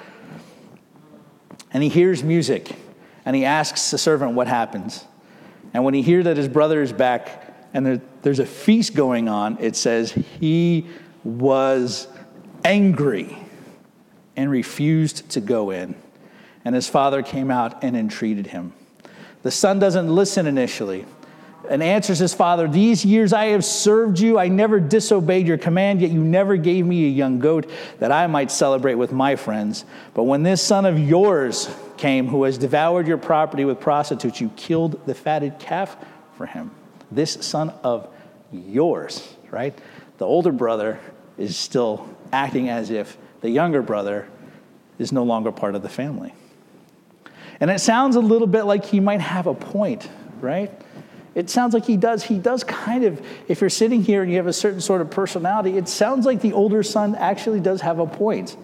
And 1.73 1.83
he 1.83 1.91
hears 1.91 2.25
music 2.25 2.75
and 3.27 3.37
he 3.37 3.45
asks 3.45 3.91
the 3.91 3.99
servant 3.99 4.33
what 4.33 4.47
happens. 4.47 5.05
And 5.75 5.85
when 5.85 5.93
he 5.93 6.01
hears 6.01 6.25
that 6.25 6.39
his 6.39 6.49
brother 6.49 6.81
is 6.81 6.93
back 6.93 7.55
and 7.75 8.01
there's 8.23 8.39
a 8.39 8.47
feast 8.47 8.95
going 8.95 9.29
on, 9.29 9.59
it 9.61 9.77
says 9.77 10.13
he 10.13 10.87
was 11.25 12.09
angry 12.65 13.44
and 14.37 14.51
refused 14.51 15.29
to 15.31 15.41
go 15.41 15.71
in. 15.71 15.95
And 16.65 16.75
his 16.75 16.89
father 16.89 17.23
came 17.23 17.51
out 17.51 17.83
and 17.83 17.97
entreated 17.97 18.49
him. 18.49 18.73
The 19.43 19.51
son 19.51 19.79
doesn't 19.79 20.09
listen 20.09 20.47
initially 20.47 21.05
and 21.69 21.83
answers 21.83 22.19
his 22.19 22.35
father, 22.35 22.69
These 22.69 23.05
years 23.05 23.33
I 23.33 23.47
have 23.47 23.65
served 23.65 24.19
you. 24.19 24.39
I 24.39 24.49
never 24.49 24.81
disobeyed 24.81 25.47
your 25.47 25.59
command, 25.59 26.01
yet 26.01 26.11
you 26.11 26.23
never 26.23 26.57
gave 26.57 26.87
me 26.87 27.07
a 27.07 27.11
young 27.11 27.39
goat 27.39 27.71
that 27.99 28.13
I 28.13 28.27
might 28.27 28.51
celebrate 28.51 28.95
with 28.95 29.13
my 29.13 29.37
friends. 29.37 29.85
But 30.13 30.25
when 30.25 30.43
this 30.43 30.63
son 30.63 30.85
of 30.85 30.99
yours 30.99 31.69
came, 31.97 32.29
who 32.29 32.45
has 32.45 32.59
devoured 32.59 33.07
your 33.07 33.19
property 33.19 33.65
with 33.65 33.81
prostitutes, 33.81 34.41
you 34.41 34.51
killed 34.57 35.05
the 35.07 35.15
fatted 35.15 35.59
calf 35.59 35.97
for 36.37 36.47
him. 36.47 36.71
This 37.11 37.33
son 37.47 37.73
of 37.83 38.09
yours, 38.53 39.35
right? 39.51 39.77
The 40.19 40.27
older 40.27 40.53
brother 40.53 41.01
is 41.39 41.57
still 41.57 42.09
acting 42.33 42.69
as 42.69 42.91
if 42.91 43.17
the 43.45 43.51
younger 43.51 43.83
brother 43.83 44.27
is 44.99 45.13
no 45.13 45.23
longer 45.23 45.53
part 45.53 45.75
of 45.75 45.83
the 45.83 45.89
family. 45.91 46.33
And 47.61 47.71
it 47.71 47.79
sounds 47.79 48.17
a 48.17 48.21
little 48.21 48.47
bit 48.47 48.63
like 48.63 48.87
he 48.87 49.01
might 49.01 49.21
have 49.21 49.47
a 49.47 49.53
point, 49.53 50.09
right? 50.41 50.73
It 51.35 51.51
sounds 51.51 51.75
like 51.75 51.85
he 51.85 51.99
does. 51.99 52.23
He 52.23 52.39
does 52.39 52.65
kind 52.65 53.05
of, 53.05 53.21
if 53.47 53.61
you're 53.61 53.69
sitting 53.69 54.03
here 54.03 54.23
and 54.23 54.31
you 54.31 54.39
have 54.39 54.47
a 54.47 54.53
certain 54.55 54.81
sort 54.81 55.03
of 55.03 55.11
personality, 55.11 55.77
it 55.77 55.91
sounds 55.91 56.25
like 56.25 56.41
the 56.41 56.55
older 56.55 56.83
son 56.83 57.17
actually 57.17 57.61
does 57.61 57.83
have 57.83 57.99
a 57.99 58.07
point. 58.07 58.57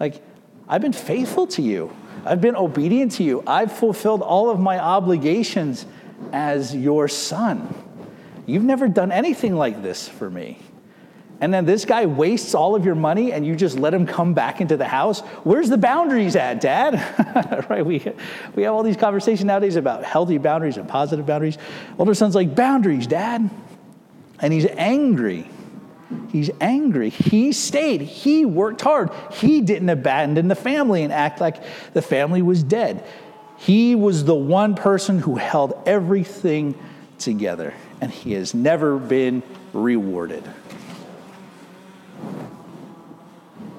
Like, 0.00 0.22
I've 0.70 0.80
been 0.80 0.94
faithful 0.94 1.46
to 1.48 1.60
you, 1.60 1.94
I've 2.24 2.40
been 2.40 2.56
obedient 2.56 3.12
to 3.16 3.24
you, 3.24 3.42
I've 3.46 3.72
fulfilled 3.72 4.22
all 4.22 4.48
of 4.48 4.58
my 4.58 4.78
obligations 4.78 5.84
as 6.32 6.74
your 6.74 7.08
son. 7.08 7.74
You've 8.46 8.64
never 8.64 8.88
done 8.88 9.12
anything 9.12 9.54
like 9.54 9.82
this 9.82 10.08
for 10.08 10.30
me 10.30 10.60
and 11.44 11.52
then 11.52 11.66
this 11.66 11.84
guy 11.84 12.06
wastes 12.06 12.54
all 12.54 12.74
of 12.74 12.86
your 12.86 12.94
money 12.94 13.30
and 13.30 13.44
you 13.46 13.54
just 13.54 13.78
let 13.78 13.92
him 13.92 14.06
come 14.06 14.32
back 14.32 14.62
into 14.62 14.78
the 14.78 14.86
house? 14.86 15.20
Where's 15.42 15.68
the 15.68 15.76
boundaries 15.76 16.36
at 16.36 16.58
dad? 16.62 16.94
Right 17.68 17.84
we, 17.84 18.02
we 18.54 18.62
have 18.62 18.72
all 18.72 18.82
these 18.82 18.96
conversations 18.96 19.44
nowadays 19.44 19.76
about 19.76 20.04
healthy 20.04 20.38
boundaries 20.38 20.78
and 20.78 20.88
positive 20.88 21.26
boundaries. 21.26 21.58
Older 21.98 22.14
son's 22.14 22.34
like 22.34 22.54
boundaries 22.54 23.06
dad. 23.06 23.50
And 24.38 24.54
he's 24.54 24.64
angry. 24.64 25.46
He's 26.30 26.50
angry. 26.62 27.10
He 27.10 27.52
stayed. 27.52 28.00
He 28.00 28.46
worked 28.46 28.80
hard. 28.80 29.10
He 29.32 29.60
didn't 29.60 29.90
abandon 29.90 30.48
the 30.48 30.54
family 30.54 31.02
and 31.02 31.12
act 31.12 31.42
like 31.42 31.62
the 31.92 32.00
family 32.00 32.40
was 32.40 32.62
dead. 32.62 33.04
He 33.58 33.94
was 33.94 34.24
the 34.24 34.34
one 34.34 34.76
person 34.76 35.18
who 35.18 35.36
held 35.36 35.74
everything 35.84 36.74
together 37.18 37.74
and 38.00 38.10
he 38.10 38.32
has 38.32 38.54
never 38.54 38.98
been 38.98 39.42
rewarded 39.74 40.42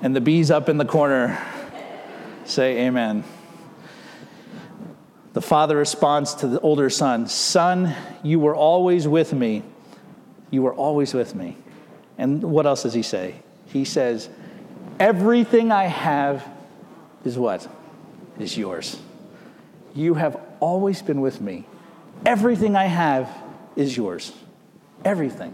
And 0.02 0.16
the 0.16 0.22
bees 0.22 0.52
up 0.52 0.70
in 0.70 0.78
the 0.78 0.86
corner 0.86 1.42
say, 2.46 2.86
Amen. 2.86 3.24
The 5.34 5.42
father 5.42 5.76
responds 5.78 6.36
to 6.36 6.48
the 6.48 6.60
older 6.62 6.90
son 6.90 7.28
Son, 7.28 7.94
you 8.24 8.40
were 8.40 8.56
always 8.56 9.08
with 9.08 9.34
me. 9.34 9.64
You 10.52 10.62
were 10.62 10.74
always 10.74 11.14
with 11.14 11.36
me. 11.36 11.58
And 12.18 12.44
what 12.44 12.66
else 12.66 12.84
does 12.84 12.94
he 12.94 13.02
say? 13.02 13.36
He 13.66 13.84
says, 13.84 14.30
Everything 15.00 15.72
I 15.72 15.86
have 15.86 16.48
is 17.26 17.38
what? 17.38 17.68
Is 18.40 18.58
yours. 18.58 19.00
You 19.94 20.14
have 20.14 20.40
always 20.60 21.02
been 21.02 21.22
with 21.22 21.42
me. 21.42 21.66
Everything 22.26 22.76
I 22.76 22.86
have 22.86 23.30
is 23.76 23.96
yours. 23.96 24.32
Everything 25.04 25.54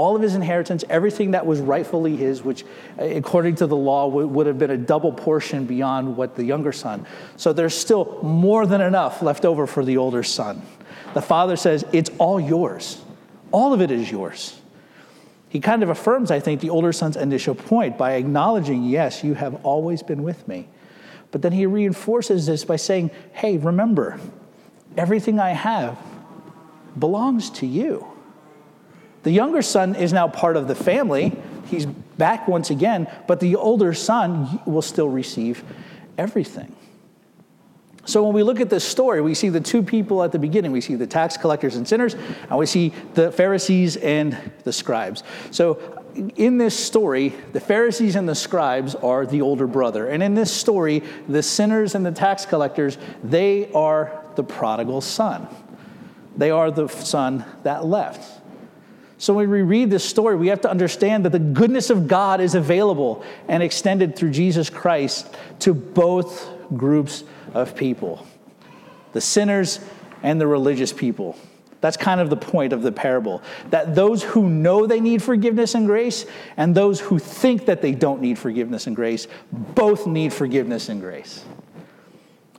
all 0.00 0.16
of 0.16 0.22
his 0.22 0.34
inheritance, 0.34 0.82
everything 0.88 1.32
that 1.32 1.44
was 1.44 1.60
rightfully 1.60 2.16
his, 2.16 2.42
which 2.42 2.64
uh, 2.98 3.04
according 3.04 3.54
to 3.56 3.66
the 3.66 3.76
law 3.76 4.08
would 4.08 4.46
have 4.46 4.58
been 4.58 4.70
a 4.70 4.76
double 4.78 5.12
portion 5.12 5.66
beyond 5.66 6.16
what 6.16 6.36
the 6.36 6.42
younger 6.42 6.72
son. 6.72 7.06
So 7.36 7.52
there's 7.52 7.76
still 7.76 8.18
more 8.22 8.64
than 8.64 8.80
enough 8.80 9.20
left 9.20 9.44
over 9.44 9.66
for 9.66 9.84
the 9.84 9.98
older 9.98 10.22
son. 10.22 10.62
The 11.12 11.20
father 11.20 11.54
says, 11.54 11.84
It's 11.92 12.10
all 12.16 12.40
yours. 12.40 12.98
All 13.52 13.74
of 13.74 13.82
it 13.82 13.90
is 13.90 14.10
yours. 14.10 14.58
He 15.50 15.60
kind 15.60 15.82
of 15.82 15.90
affirms, 15.90 16.30
I 16.30 16.40
think, 16.40 16.62
the 16.62 16.70
older 16.70 16.94
son's 16.94 17.16
initial 17.16 17.54
point 17.54 17.98
by 17.98 18.12
acknowledging, 18.12 18.84
Yes, 18.84 19.22
you 19.22 19.34
have 19.34 19.66
always 19.66 20.02
been 20.02 20.22
with 20.22 20.48
me. 20.48 20.66
But 21.30 21.42
then 21.42 21.52
he 21.52 21.66
reinforces 21.66 22.46
this 22.46 22.64
by 22.64 22.76
saying, 22.76 23.10
Hey, 23.34 23.58
remember, 23.58 24.18
everything 24.96 25.38
I 25.38 25.50
have 25.50 25.98
belongs 26.98 27.50
to 27.50 27.66
you. 27.66 28.09
The 29.22 29.30
younger 29.30 29.62
son 29.62 29.94
is 29.94 30.12
now 30.12 30.28
part 30.28 30.56
of 30.56 30.68
the 30.68 30.74
family. 30.74 31.36
He's 31.66 31.86
back 31.86 32.48
once 32.48 32.70
again, 32.70 33.06
but 33.26 33.40
the 33.40 33.56
older 33.56 33.94
son 33.94 34.60
will 34.66 34.82
still 34.82 35.08
receive 35.08 35.62
everything. 36.18 36.74
So 38.06 38.24
when 38.24 38.32
we 38.32 38.42
look 38.42 38.60
at 38.60 38.70
this 38.70 38.82
story, 38.82 39.20
we 39.20 39.34
see 39.34 39.50
the 39.50 39.60
two 39.60 39.82
people 39.82 40.22
at 40.22 40.32
the 40.32 40.38
beginning. 40.38 40.72
We 40.72 40.80
see 40.80 40.94
the 40.94 41.06
tax 41.06 41.36
collectors 41.36 41.76
and 41.76 41.86
sinners, 41.86 42.14
and 42.48 42.58
we 42.58 42.66
see 42.66 42.92
the 43.14 43.30
Pharisees 43.30 43.96
and 43.98 44.36
the 44.64 44.72
scribes. 44.72 45.22
So 45.50 46.02
in 46.36 46.58
this 46.58 46.76
story, 46.76 47.34
the 47.52 47.60
Pharisees 47.60 48.16
and 48.16 48.28
the 48.28 48.34
scribes 48.34 48.94
are 48.94 49.26
the 49.26 49.42
older 49.42 49.66
brother. 49.66 50.08
And 50.08 50.22
in 50.22 50.34
this 50.34 50.52
story, 50.52 51.02
the 51.28 51.42
sinners 51.42 51.94
and 51.94 52.04
the 52.04 52.10
tax 52.10 52.46
collectors, 52.46 52.98
they 53.22 53.70
are 53.72 54.24
the 54.34 54.42
prodigal 54.42 55.02
son. 55.02 55.46
They 56.36 56.50
are 56.50 56.70
the 56.70 56.88
son 56.88 57.44
that 57.62 57.84
left. 57.84 58.39
So 59.20 59.34
when 59.34 59.50
we 59.50 59.60
read 59.60 59.90
this 59.90 60.02
story, 60.02 60.34
we 60.34 60.48
have 60.48 60.62
to 60.62 60.70
understand 60.70 61.26
that 61.26 61.30
the 61.30 61.38
goodness 61.38 61.90
of 61.90 62.08
God 62.08 62.40
is 62.40 62.54
available 62.54 63.22
and 63.48 63.62
extended 63.62 64.16
through 64.16 64.30
Jesus 64.30 64.70
Christ 64.70 65.36
to 65.58 65.74
both 65.74 66.48
groups 66.74 67.22
of 67.52 67.76
people 67.76 68.26
the 69.12 69.20
sinners 69.20 69.80
and 70.22 70.40
the 70.40 70.46
religious 70.46 70.92
people. 70.92 71.36
That's 71.82 71.98
kind 71.98 72.20
of 72.20 72.30
the 72.30 72.36
point 72.36 72.72
of 72.72 72.80
the 72.80 72.92
parable. 72.92 73.42
That 73.68 73.94
those 73.94 74.22
who 74.22 74.48
know 74.48 74.86
they 74.86 75.00
need 75.00 75.22
forgiveness 75.22 75.74
and 75.74 75.86
grace 75.86 76.24
and 76.56 76.74
those 76.74 76.98
who 76.98 77.18
think 77.18 77.66
that 77.66 77.82
they 77.82 77.92
don't 77.92 78.22
need 78.22 78.38
forgiveness 78.38 78.86
and 78.86 78.96
grace 78.96 79.26
both 79.52 80.06
need 80.06 80.32
forgiveness 80.32 80.88
and 80.88 80.98
grace. 80.98 81.44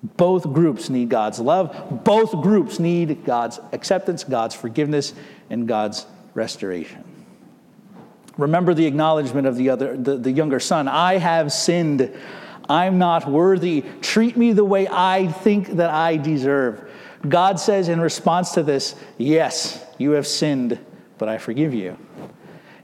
Both 0.03 0.51
groups 0.53 0.89
need 0.91 1.09
God's 1.09 1.39
love. 1.39 2.03
Both 2.03 2.33
groups 2.43 2.79
need 2.79 3.25
God's 3.25 3.59
acceptance, 3.71 4.23
God's 4.23 4.53
forgiveness, 4.53 5.13
and 5.49 5.67
God's 5.67 6.05
restoration. 6.33 7.03
Remember 8.37 8.73
the 8.73 8.85
acknowledgement 8.85 9.47
of 9.47 9.55
the, 9.55 9.69
other, 9.69 9.95
the, 9.97 10.17
the 10.17 10.31
younger 10.31 10.59
son 10.59 10.87
I 10.87 11.17
have 11.17 11.51
sinned. 11.51 12.11
I'm 12.69 12.97
not 12.97 13.29
worthy. 13.29 13.83
Treat 14.01 14.37
me 14.37 14.53
the 14.53 14.63
way 14.63 14.87
I 14.89 15.27
think 15.27 15.71
that 15.71 15.89
I 15.89 16.17
deserve. 16.17 16.89
God 17.27 17.59
says 17.59 17.89
in 17.89 17.99
response 17.99 18.51
to 18.51 18.63
this, 18.63 18.95
Yes, 19.17 19.85
you 19.97 20.11
have 20.11 20.25
sinned, 20.25 20.79
but 21.17 21.29
I 21.29 21.37
forgive 21.37 21.73
you. 21.73 21.97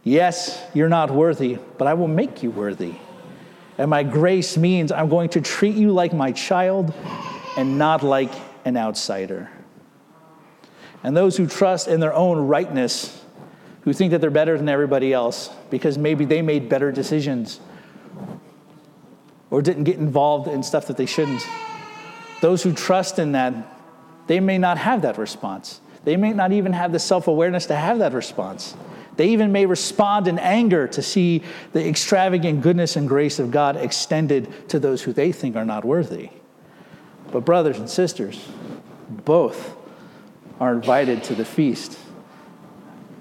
Yes, 0.04 0.64
you're 0.74 0.90
not 0.90 1.12
worthy, 1.12 1.58
but 1.78 1.88
I 1.88 1.94
will 1.94 2.08
make 2.08 2.44
you 2.44 2.52
worthy. 2.52 2.96
And 3.78 3.90
my 3.90 4.04
grace 4.04 4.58
means 4.58 4.92
I'm 4.92 5.10
going 5.10 5.30
to 5.30 5.42
treat 5.42 5.76
you 5.76 5.92
like 5.92 6.14
my 6.14 6.32
child, 6.32 6.94
and 7.58 7.78
not 7.78 8.04
like 8.04 8.32
an 8.66 8.78
outsider. 8.78 9.50
And 11.04 11.16
those 11.16 11.38
who 11.38 11.48
trust 11.48 11.88
in 11.88 12.00
their 12.00 12.14
own 12.14 12.48
rightness, 12.48 13.24
who 13.88 13.94
think 13.94 14.12
that 14.12 14.20
they're 14.20 14.30
better 14.30 14.58
than 14.58 14.68
everybody 14.68 15.14
else 15.14 15.50
because 15.70 15.98
maybe 15.98 16.26
they 16.26 16.42
made 16.42 16.68
better 16.68 16.92
decisions 16.92 17.62
or 19.50 19.62
didn't 19.62 19.86
get 19.86 19.96
involved 19.96 20.50
in 20.50 20.62
stuff 20.62 20.88
that 20.88 20.98
they 20.98 21.06
shouldn't. 21.06 21.42
Those 22.42 22.62
who 22.62 22.74
trust 22.74 23.18
in 23.18 23.32
that, 23.32 23.54
they 24.28 24.42
may 24.42 24.58
not 24.58 24.78
have 24.78 25.04
that 25.04 25.18
response. 25.18 25.80
They 26.04 26.18
may 26.18 26.34
not 26.34 26.52
even 26.52 26.74
have 26.74 26.92
the 26.92 27.00
self 27.00 27.30
awareness 27.30 27.68
to 27.68 27.78
have 27.78 28.00
that 28.00 28.12
response. 28.12 28.76
They 29.16 29.30
even 29.30 29.54
may 29.54 29.66
respond 29.66 30.28
in 30.28 30.38
anger 30.38 30.86
to 30.90 31.02
see 31.02 31.44
the 31.72 31.88
extravagant 31.88 32.64
goodness 32.64 32.98
and 32.98 33.08
grace 33.08 33.40
of 33.40 33.52
God 33.52 33.78
extended 33.78 34.68
to 34.68 34.80
those 34.80 35.04
who 35.04 35.14
they 35.14 35.32
think 35.32 35.56
are 35.56 35.64
not 35.64 35.86
worthy. 35.86 36.32
But, 37.32 37.46
brothers 37.46 37.80
and 37.80 37.90
sisters, 37.90 38.50
both 39.08 39.78
are 40.60 40.74
invited 40.74 41.24
to 41.24 41.36
the 41.36 41.46
feast. 41.46 41.98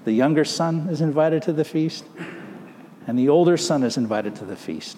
The 0.07 0.13
younger 0.13 0.45
son 0.45 0.87
is 0.89 1.01
invited 1.01 1.43
to 1.43 1.51
the 1.51 1.65
feast, 1.65 2.05
and 3.07 3.19
the 3.19 3.27
older 3.27 3.57
son 3.57 3.83
is 3.83 3.97
invited 3.97 4.37
to 4.37 4.45
the 4.45 4.55
feast 4.55 4.97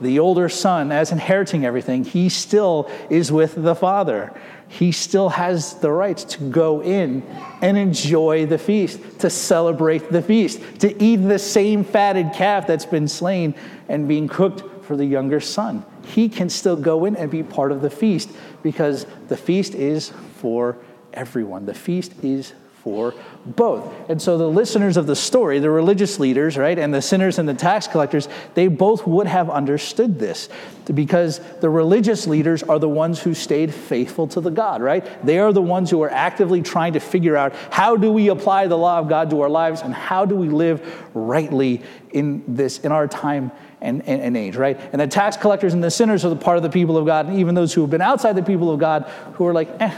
the 0.00 0.18
older 0.18 0.48
son, 0.48 0.92
as 0.92 1.12
inheriting 1.12 1.64
everything, 1.64 2.04
he 2.04 2.28
still 2.28 2.90
is 3.10 3.30
with 3.30 3.54
the 3.54 3.74
father. 3.74 4.32
He 4.68 4.92
still 4.92 5.28
has 5.30 5.74
the 5.74 5.90
right 5.90 6.16
to 6.16 6.44
go 6.44 6.82
in 6.82 7.22
and 7.60 7.76
enjoy 7.76 8.46
the 8.46 8.58
feast, 8.58 9.20
to 9.20 9.28
celebrate 9.28 10.10
the 10.10 10.22
feast, 10.22 10.60
to 10.80 11.02
eat 11.02 11.16
the 11.16 11.38
same 11.38 11.84
fatted 11.84 12.32
calf 12.32 12.66
that's 12.66 12.86
been 12.86 13.08
slain 13.08 13.54
and 13.88 14.08
being 14.08 14.28
cooked 14.28 14.84
for 14.84 14.96
the 14.96 15.04
younger 15.04 15.40
son. 15.40 15.84
He 16.06 16.28
can 16.28 16.48
still 16.48 16.76
go 16.76 17.04
in 17.04 17.16
and 17.16 17.30
be 17.30 17.42
part 17.42 17.70
of 17.70 17.82
the 17.82 17.90
feast 17.90 18.30
because 18.62 19.06
the 19.28 19.36
feast 19.36 19.74
is 19.74 20.10
for 20.36 20.78
everyone. 21.12 21.66
The 21.66 21.74
feast 21.74 22.12
is 22.22 22.54
for 22.82 23.14
both. 23.44 23.92
And 24.08 24.20
so 24.20 24.38
the 24.38 24.48
listeners 24.48 24.96
of 24.96 25.06
the 25.06 25.16
story, 25.16 25.58
the 25.58 25.70
religious 25.70 26.18
leaders, 26.18 26.56
right, 26.56 26.78
and 26.78 26.92
the 26.94 27.02
sinners 27.02 27.38
and 27.38 27.48
the 27.48 27.54
tax 27.54 27.86
collectors, 27.86 28.28
they 28.54 28.68
both 28.68 29.06
would 29.06 29.26
have 29.26 29.50
understood 29.50 30.18
this 30.18 30.48
because 30.92 31.40
the 31.60 31.68
religious 31.68 32.26
leaders 32.26 32.62
are 32.62 32.78
the 32.78 32.88
ones 32.88 33.20
who 33.20 33.34
stayed 33.34 33.72
faithful 33.72 34.26
to 34.28 34.40
the 34.40 34.50
God, 34.50 34.82
right? 34.82 35.06
They 35.24 35.38
are 35.38 35.52
the 35.52 35.62
ones 35.62 35.90
who 35.90 36.02
are 36.02 36.10
actively 36.10 36.62
trying 36.62 36.94
to 36.94 37.00
figure 37.00 37.36
out 37.36 37.54
how 37.70 37.96
do 37.96 38.10
we 38.10 38.28
apply 38.28 38.66
the 38.66 38.78
law 38.78 38.98
of 38.98 39.08
God 39.08 39.30
to 39.30 39.40
our 39.42 39.50
lives 39.50 39.82
and 39.82 39.94
how 39.94 40.24
do 40.24 40.34
we 40.34 40.48
live 40.48 41.06
rightly 41.14 41.82
in 42.12 42.42
this 42.48 42.78
in 42.78 42.92
our 42.92 43.06
time 43.06 43.52
and, 43.80 44.06
and, 44.06 44.20
and, 44.20 44.36
age, 44.36 44.56
right? 44.56 44.78
And 44.92 45.00
the 45.00 45.06
tax 45.06 45.36
collectors 45.36 45.74
and 45.74 45.82
the 45.82 45.90
sinners 45.90 46.24
are 46.24 46.28
the 46.28 46.36
part 46.36 46.56
of 46.56 46.62
the 46.62 46.70
people 46.70 46.98
of 46.98 47.06
God, 47.06 47.26
and 47.26 47.38
even 47.38 47.54
those 47.54 47.72
who 47.72 47.80
have 47.80 47.90
been 47.90 48.02
outside 48.02 48.34
the 48.34 48.42
people 48.42 48.70
of 48.70 48.78
God 48.78 49.04
who 49.34 49.46
are 49.46 49.54
like, 49.54 49.68
eh, 49.80 49.96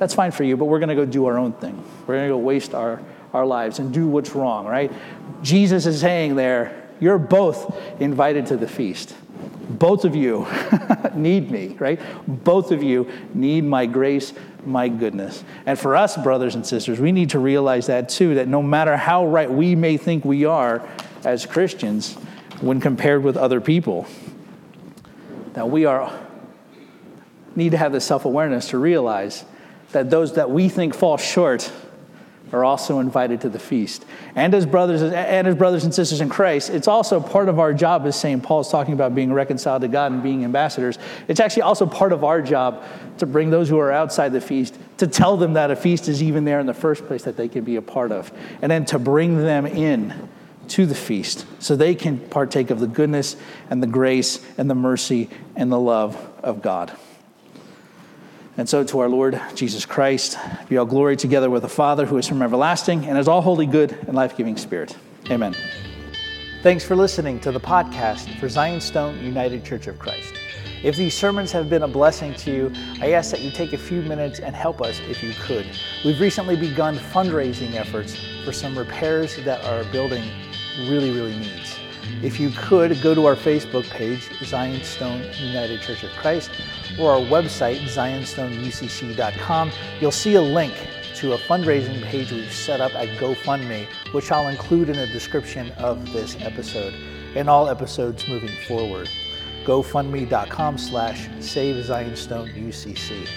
that's 0.00 0.14
fine 0.14 0.30
for 0.30 0.44
you, 0.44 0.56
but 0.56 0.64
we're 0.64 0.78
going 0.78 0.88
to 0.88 0.94
go 0.94 1.04
do 1.04 1.26
our 1.26 1.38
own 1.38 1.52
thing. 1.52 1.76
We're 2.06 2.16
going 2.16 2.28
to 2.28 2.32
go 2.34 2.38
waste 2.38 2.74
our, 2.74 3.02
our 3.34 3.44
lives 3.44 3.78
and 3.78 3.92
do 3.92 4.08
what's 4.08 4.34
wrong, 4.34 4.66
right? 4.66 4.90
Jesus 5.42 5.84
is 5.84 6.00
saying 6.00 6.36
there, 6.36 6.88
you're 7.00 7.18
both 7.18 7.78
invited 8.00 8.46
to 8.46 8.56
the 8.56 8.66
feast. 8.66 9.14
Both 9.68 10.06
of 10.06 10.16
you 10.16 10.46
need 11.14 11.50
me, 11.50 11.76
right? 11.78 12.00
Both 12.26 12.72
of 12.72 12.82
you 12.82 13.10
need 13.34 13.64
my 13.64 13.84
grace, 13.84 14.32
my 14.64 14.88
goodness. 14.88 15.44
And 15.66 15.78
for 15.78 15.94
us, 15.94 16.16
brothers 16.16 16.54
and 16.54 16.66
sisters, 16.66 16.98
we 16.98 17.12
need 17.12 17.30
to 17.30 17.38
realize 17.38 17.86
that 17.88 18.08
too, 18.08 18.36
that 18.36 18.48
no 18.48 18.62
matter 18.62 18.96
how 18.96 19.26
right 19.26 19.50
we 19.50 19.74
may 19.74 19.98
think 19.98 20.24
we 20.24 20.46
are 20.46 20.88
as 21.24 21.44
Christians 21.44 22.14
when 22.62 22.80
compared 22.80 23.22
with 23.22 23.36
other 23.36 23.60
people, 23.60 24.06
that 25.52 25.68
we 25.68 25.84
are 25.84 26.18
need 27.54 27.72
to 27.72 27.76
have 27.76 27.92
the 27.92 28.00
self-awareness 28.00 28.68
to 28.68 28.78
realize 28.78 29.44
that 29.92 30.10
those 30.10 30.34
that 30.34 30.50
we 30.50 30.68
think 30.68 30.94
fall 30.94 31.16
short 31.16 31.70
are 32.52 32.64
also 32.64 32.98
invited 32.98 33.40
to 33.42 33.48
the 33.48 33.58
feast. 33.58 34.04
And 34.34 34.54
as 34.54 34.66
brothers 34.66 35.02
and 35.02 35.46
as 35.46 35.54
brothers 35.54 35.84
and 35.84 35.94
sisters 35.94 36.20
in 36.20 36.28
Christ, 36.28 36.70
it's 36.70 36.88
also 36.88 37.20
part 37.20 37.48
of 37.48 37.58
our 37.58 37.72
job 37.72 38.06
as 38.06 38.18
St. 38.18 38.42
Paul's 38.42 38.70
talking 38.70 38.92
about 38.92 39.14
being 39.14 39.32
reconciled 39.32 39.82
to 39.82 39.88
God 39.88 40.12
and 40.12 40.22
being 40.22 40.44
ambassadors. 40.44 40.98
It's 41.28 41.40
actually 41.40 41.62
also 41.62 41.86
part 41.86 42.12
of 42.12 42.24
our 42.24 42.42
job 42.42 42.84
to 43.18 43.26
bring 43.26 43.50
those 43.50 43.68
who 43.68 43.78
are 43.78 43.92
outside 43.92 44.32
the 44.32 44.40
feast 44.40 44.76
to 44.98 45.06
tell 45.06 45.36
them 45.36 45.54
that 45.54 45.70
a 45.70 45.76
feast 45.76 46.08
is 46.08 46.22
even 46.22 46.44
there 46.44 46.60
in 46.60 46.66
the 46.66 46.74
first 46.74 47.06
place 47.06 47.22
that 47.22 47.36
they 47.36 47.48
can 47.48 47.64
be 47.64 47.76
a 47.76 47.82
part 47.82 48.12
of. 48.12 48.32
And 48.62 48.70
then 48.70 48.84
to 48.86 48.98
bring 48.98 49.38
them 49.38 49.66
in 49.66 50.28
to 50.68 50.86
the 50.86 50.94
feast 50.94 51.46
so 51.58 51.74
they 51.74 51.94
can 51.94 52.18
partake 52.18 52.70
of 52.70 52.80
the 52.80 52.86
goodness 52.86 53.36
and 53.70 53.82
the 53.82 53.86
grace 53.86 54.44
and 54.56 54.70
the 54.70 54.74
mercy 54.74 55.28
and 55.56 55.70
the 55.70 55.78
love 55.78 56.16
of 56.42 56.62
God. 56.62 56.96
And 58.60 58.68
so 58.68 58.84
to 58.84 58.98
our 58.98 59.08
Lord 59.08 59.40
Jesus 59.54 59.86
Christ 59.86 60.36
be 60.68 60.76
all 60.76 60.84
glory 60.84 61.16
together 61.16 61.48
with 61.48 61.62
the 61.62 61.68
Father 61.70 62.04
who 62.04 62.18
is 62.18 62.28
from 62.28 62.42
everlasting 62.42 63.06
and 63.06 63.16
is 63.16 63.26
all 63.26 63.40
holy, 63.40 63.64
good, 63.64 63.92
and 64.06 64.14
life 64.14 64.36
giving 64.36 64.58
Spirit. 64.58 64.94
Amen. 65.30 65.56
Thanks 66.62 66.84
for 66.84 66.94
listening 66.94 67.40
to 67.40 67.52
the 67.52 67.58
podcast 67.58 68.38
for 68.38 68.50
Zion 68.50 68.82
Stone 68.82 69.18
United 69.24 69.64
Church 69.64 69.86
of 69.86 69.98
Christ. 69.98 70.34
If 70.82 70.96
these 70.96 71.16
sermons 71.16 71.50
have 71.52 71.70
been 71.70 71.84
a 71.84 71.88
blessing 71.88 72.34
to 72.34 72.50
you, 72.50 72.72
I 73.00 73.12
ask 73.12 73.30
that 73.30 73.40
you 73.40 73.50
take 73.50 73.72
a 73.72 73.78
few 73.78 74.02
minutes 74.02 74.40
and 74.40 74.54
help 74.54 74.82
us 74.82 75.00
if 75.08 75.22
you 75.22 75.32
could. 75.40 75.64
We've 76.04 76.20
recently 76.20 76.56
begun 76.56 76.98
fundraising 76.98 77.76
efforts 77.76 78.14
for 78.44 78.52
some 78.52 78.76
repairs 78.76 79.42
that 79.42 79.64
our 79.64 79.84
building 79.84 80.30
really, 80.80 81.12
really 81.12 81.38
needs. 81.38 81.78
If 82.22 82.38
you 82.38 82.50
could, 82.50 83.00
go 83.00 83.14
to 83.14 83.24
our 83.24 83.36
Facebook 83.36 83.88
page, 83.88 84.28
Zion 84.44 84.82
Stone 84.82 85.22
United 85.38 85.80
Church 85.80 86.02
of 86.02 86.10
Christ, 86.10 86.50
or 86.98 87.12
our 87.12 87.20
website, 87.20 87.80
zionstoneucc.com. 87.80 89.72
You'll 90.00 90.10
see 90.10 90.34
a 90.34 90.42
link 90.42 90.74
to 91.16 91.34
a 91.34 91.38
fundraising 91.38 92.02
page 92.02 92.32
we've 92.32 92.52
set 92.52 92.80
up 92.80 92.94
at 92.94 93.08
GoFundMe, 93.18 93.86
which 94.12 94.32
I'll 94.32 94.48
include 94.48 94.88
in 94.88 94.96
the 94.96 95.06
description 95.06 95.70
of 95.72 96.12
this 96.12 96.36
episode 96.40 96.94
and 97.36 97.48
all 97.48 97.68
episodes 97.68 98.26
moving 98.26 98.56
forward. 98.66 99.08
GoFundMe.com 99.64 100.78
slash 100.78 101.28
Save 101.40 101.84
Zionstone 101.84 102.54
UCC. 102.54 103.28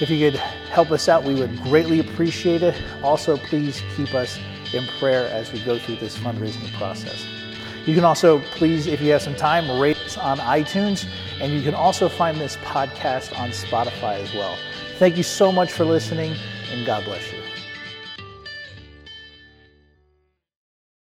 If 0.00 0.08
you 0.08 0.30
could 0.30 0.40
help 0.40 0.90
us 0.90 1.08
out, 1.08 1.24
we 1.24 1.34
would 1.34 1.62
greatly 1.62 2.00
appreciate 2.00 2.62
it. 2.62 2.74
Also, 3.02 3.36
please 3.36 3.82
keep 3.96 4.14
us 4.14 4.38
in 4.72 4.86
prayer 4.98 5.28
as 5.28 5.52
we 5.52 5.62
go 5.62 5.78
through 5.78 5.96
this 5.96 6.16
fundraising 6.16 6.72
process. 6.78 7.26
You 7.84 7.94
can 7.94 8.04
also, 8.04 8.40
please, 8.52 8.86
if 8.86 9.00
you 9.02 9.12
have 9.12 9.20
some 9.20 9.34
time, 9.34 9.80
rate 9.80 9.98
us 10.10 10.18
on 10.18 10.38
iTunes, 10.38 11.06
and 11.40 11.52
you 11.52 11.62
can 11.62 11.74
also 11.74 12.08
find 12.08 12.38
this 12.38 12.56
podcast 12.58 13.38
on 13.38 13.50
Spotify 13.50 14.20
as 14.20 14.32
well. 14.34 14.56
Thank 14.96 15.16
you 15.16 15.22
so 15.22 15.52
much 15.52 15.72
for 15.72 15.84
listening, 15.84 16.34
and 16.70 16.84
God 16.86 17.04
bless 17.04 17.32
you. 17.32 17.39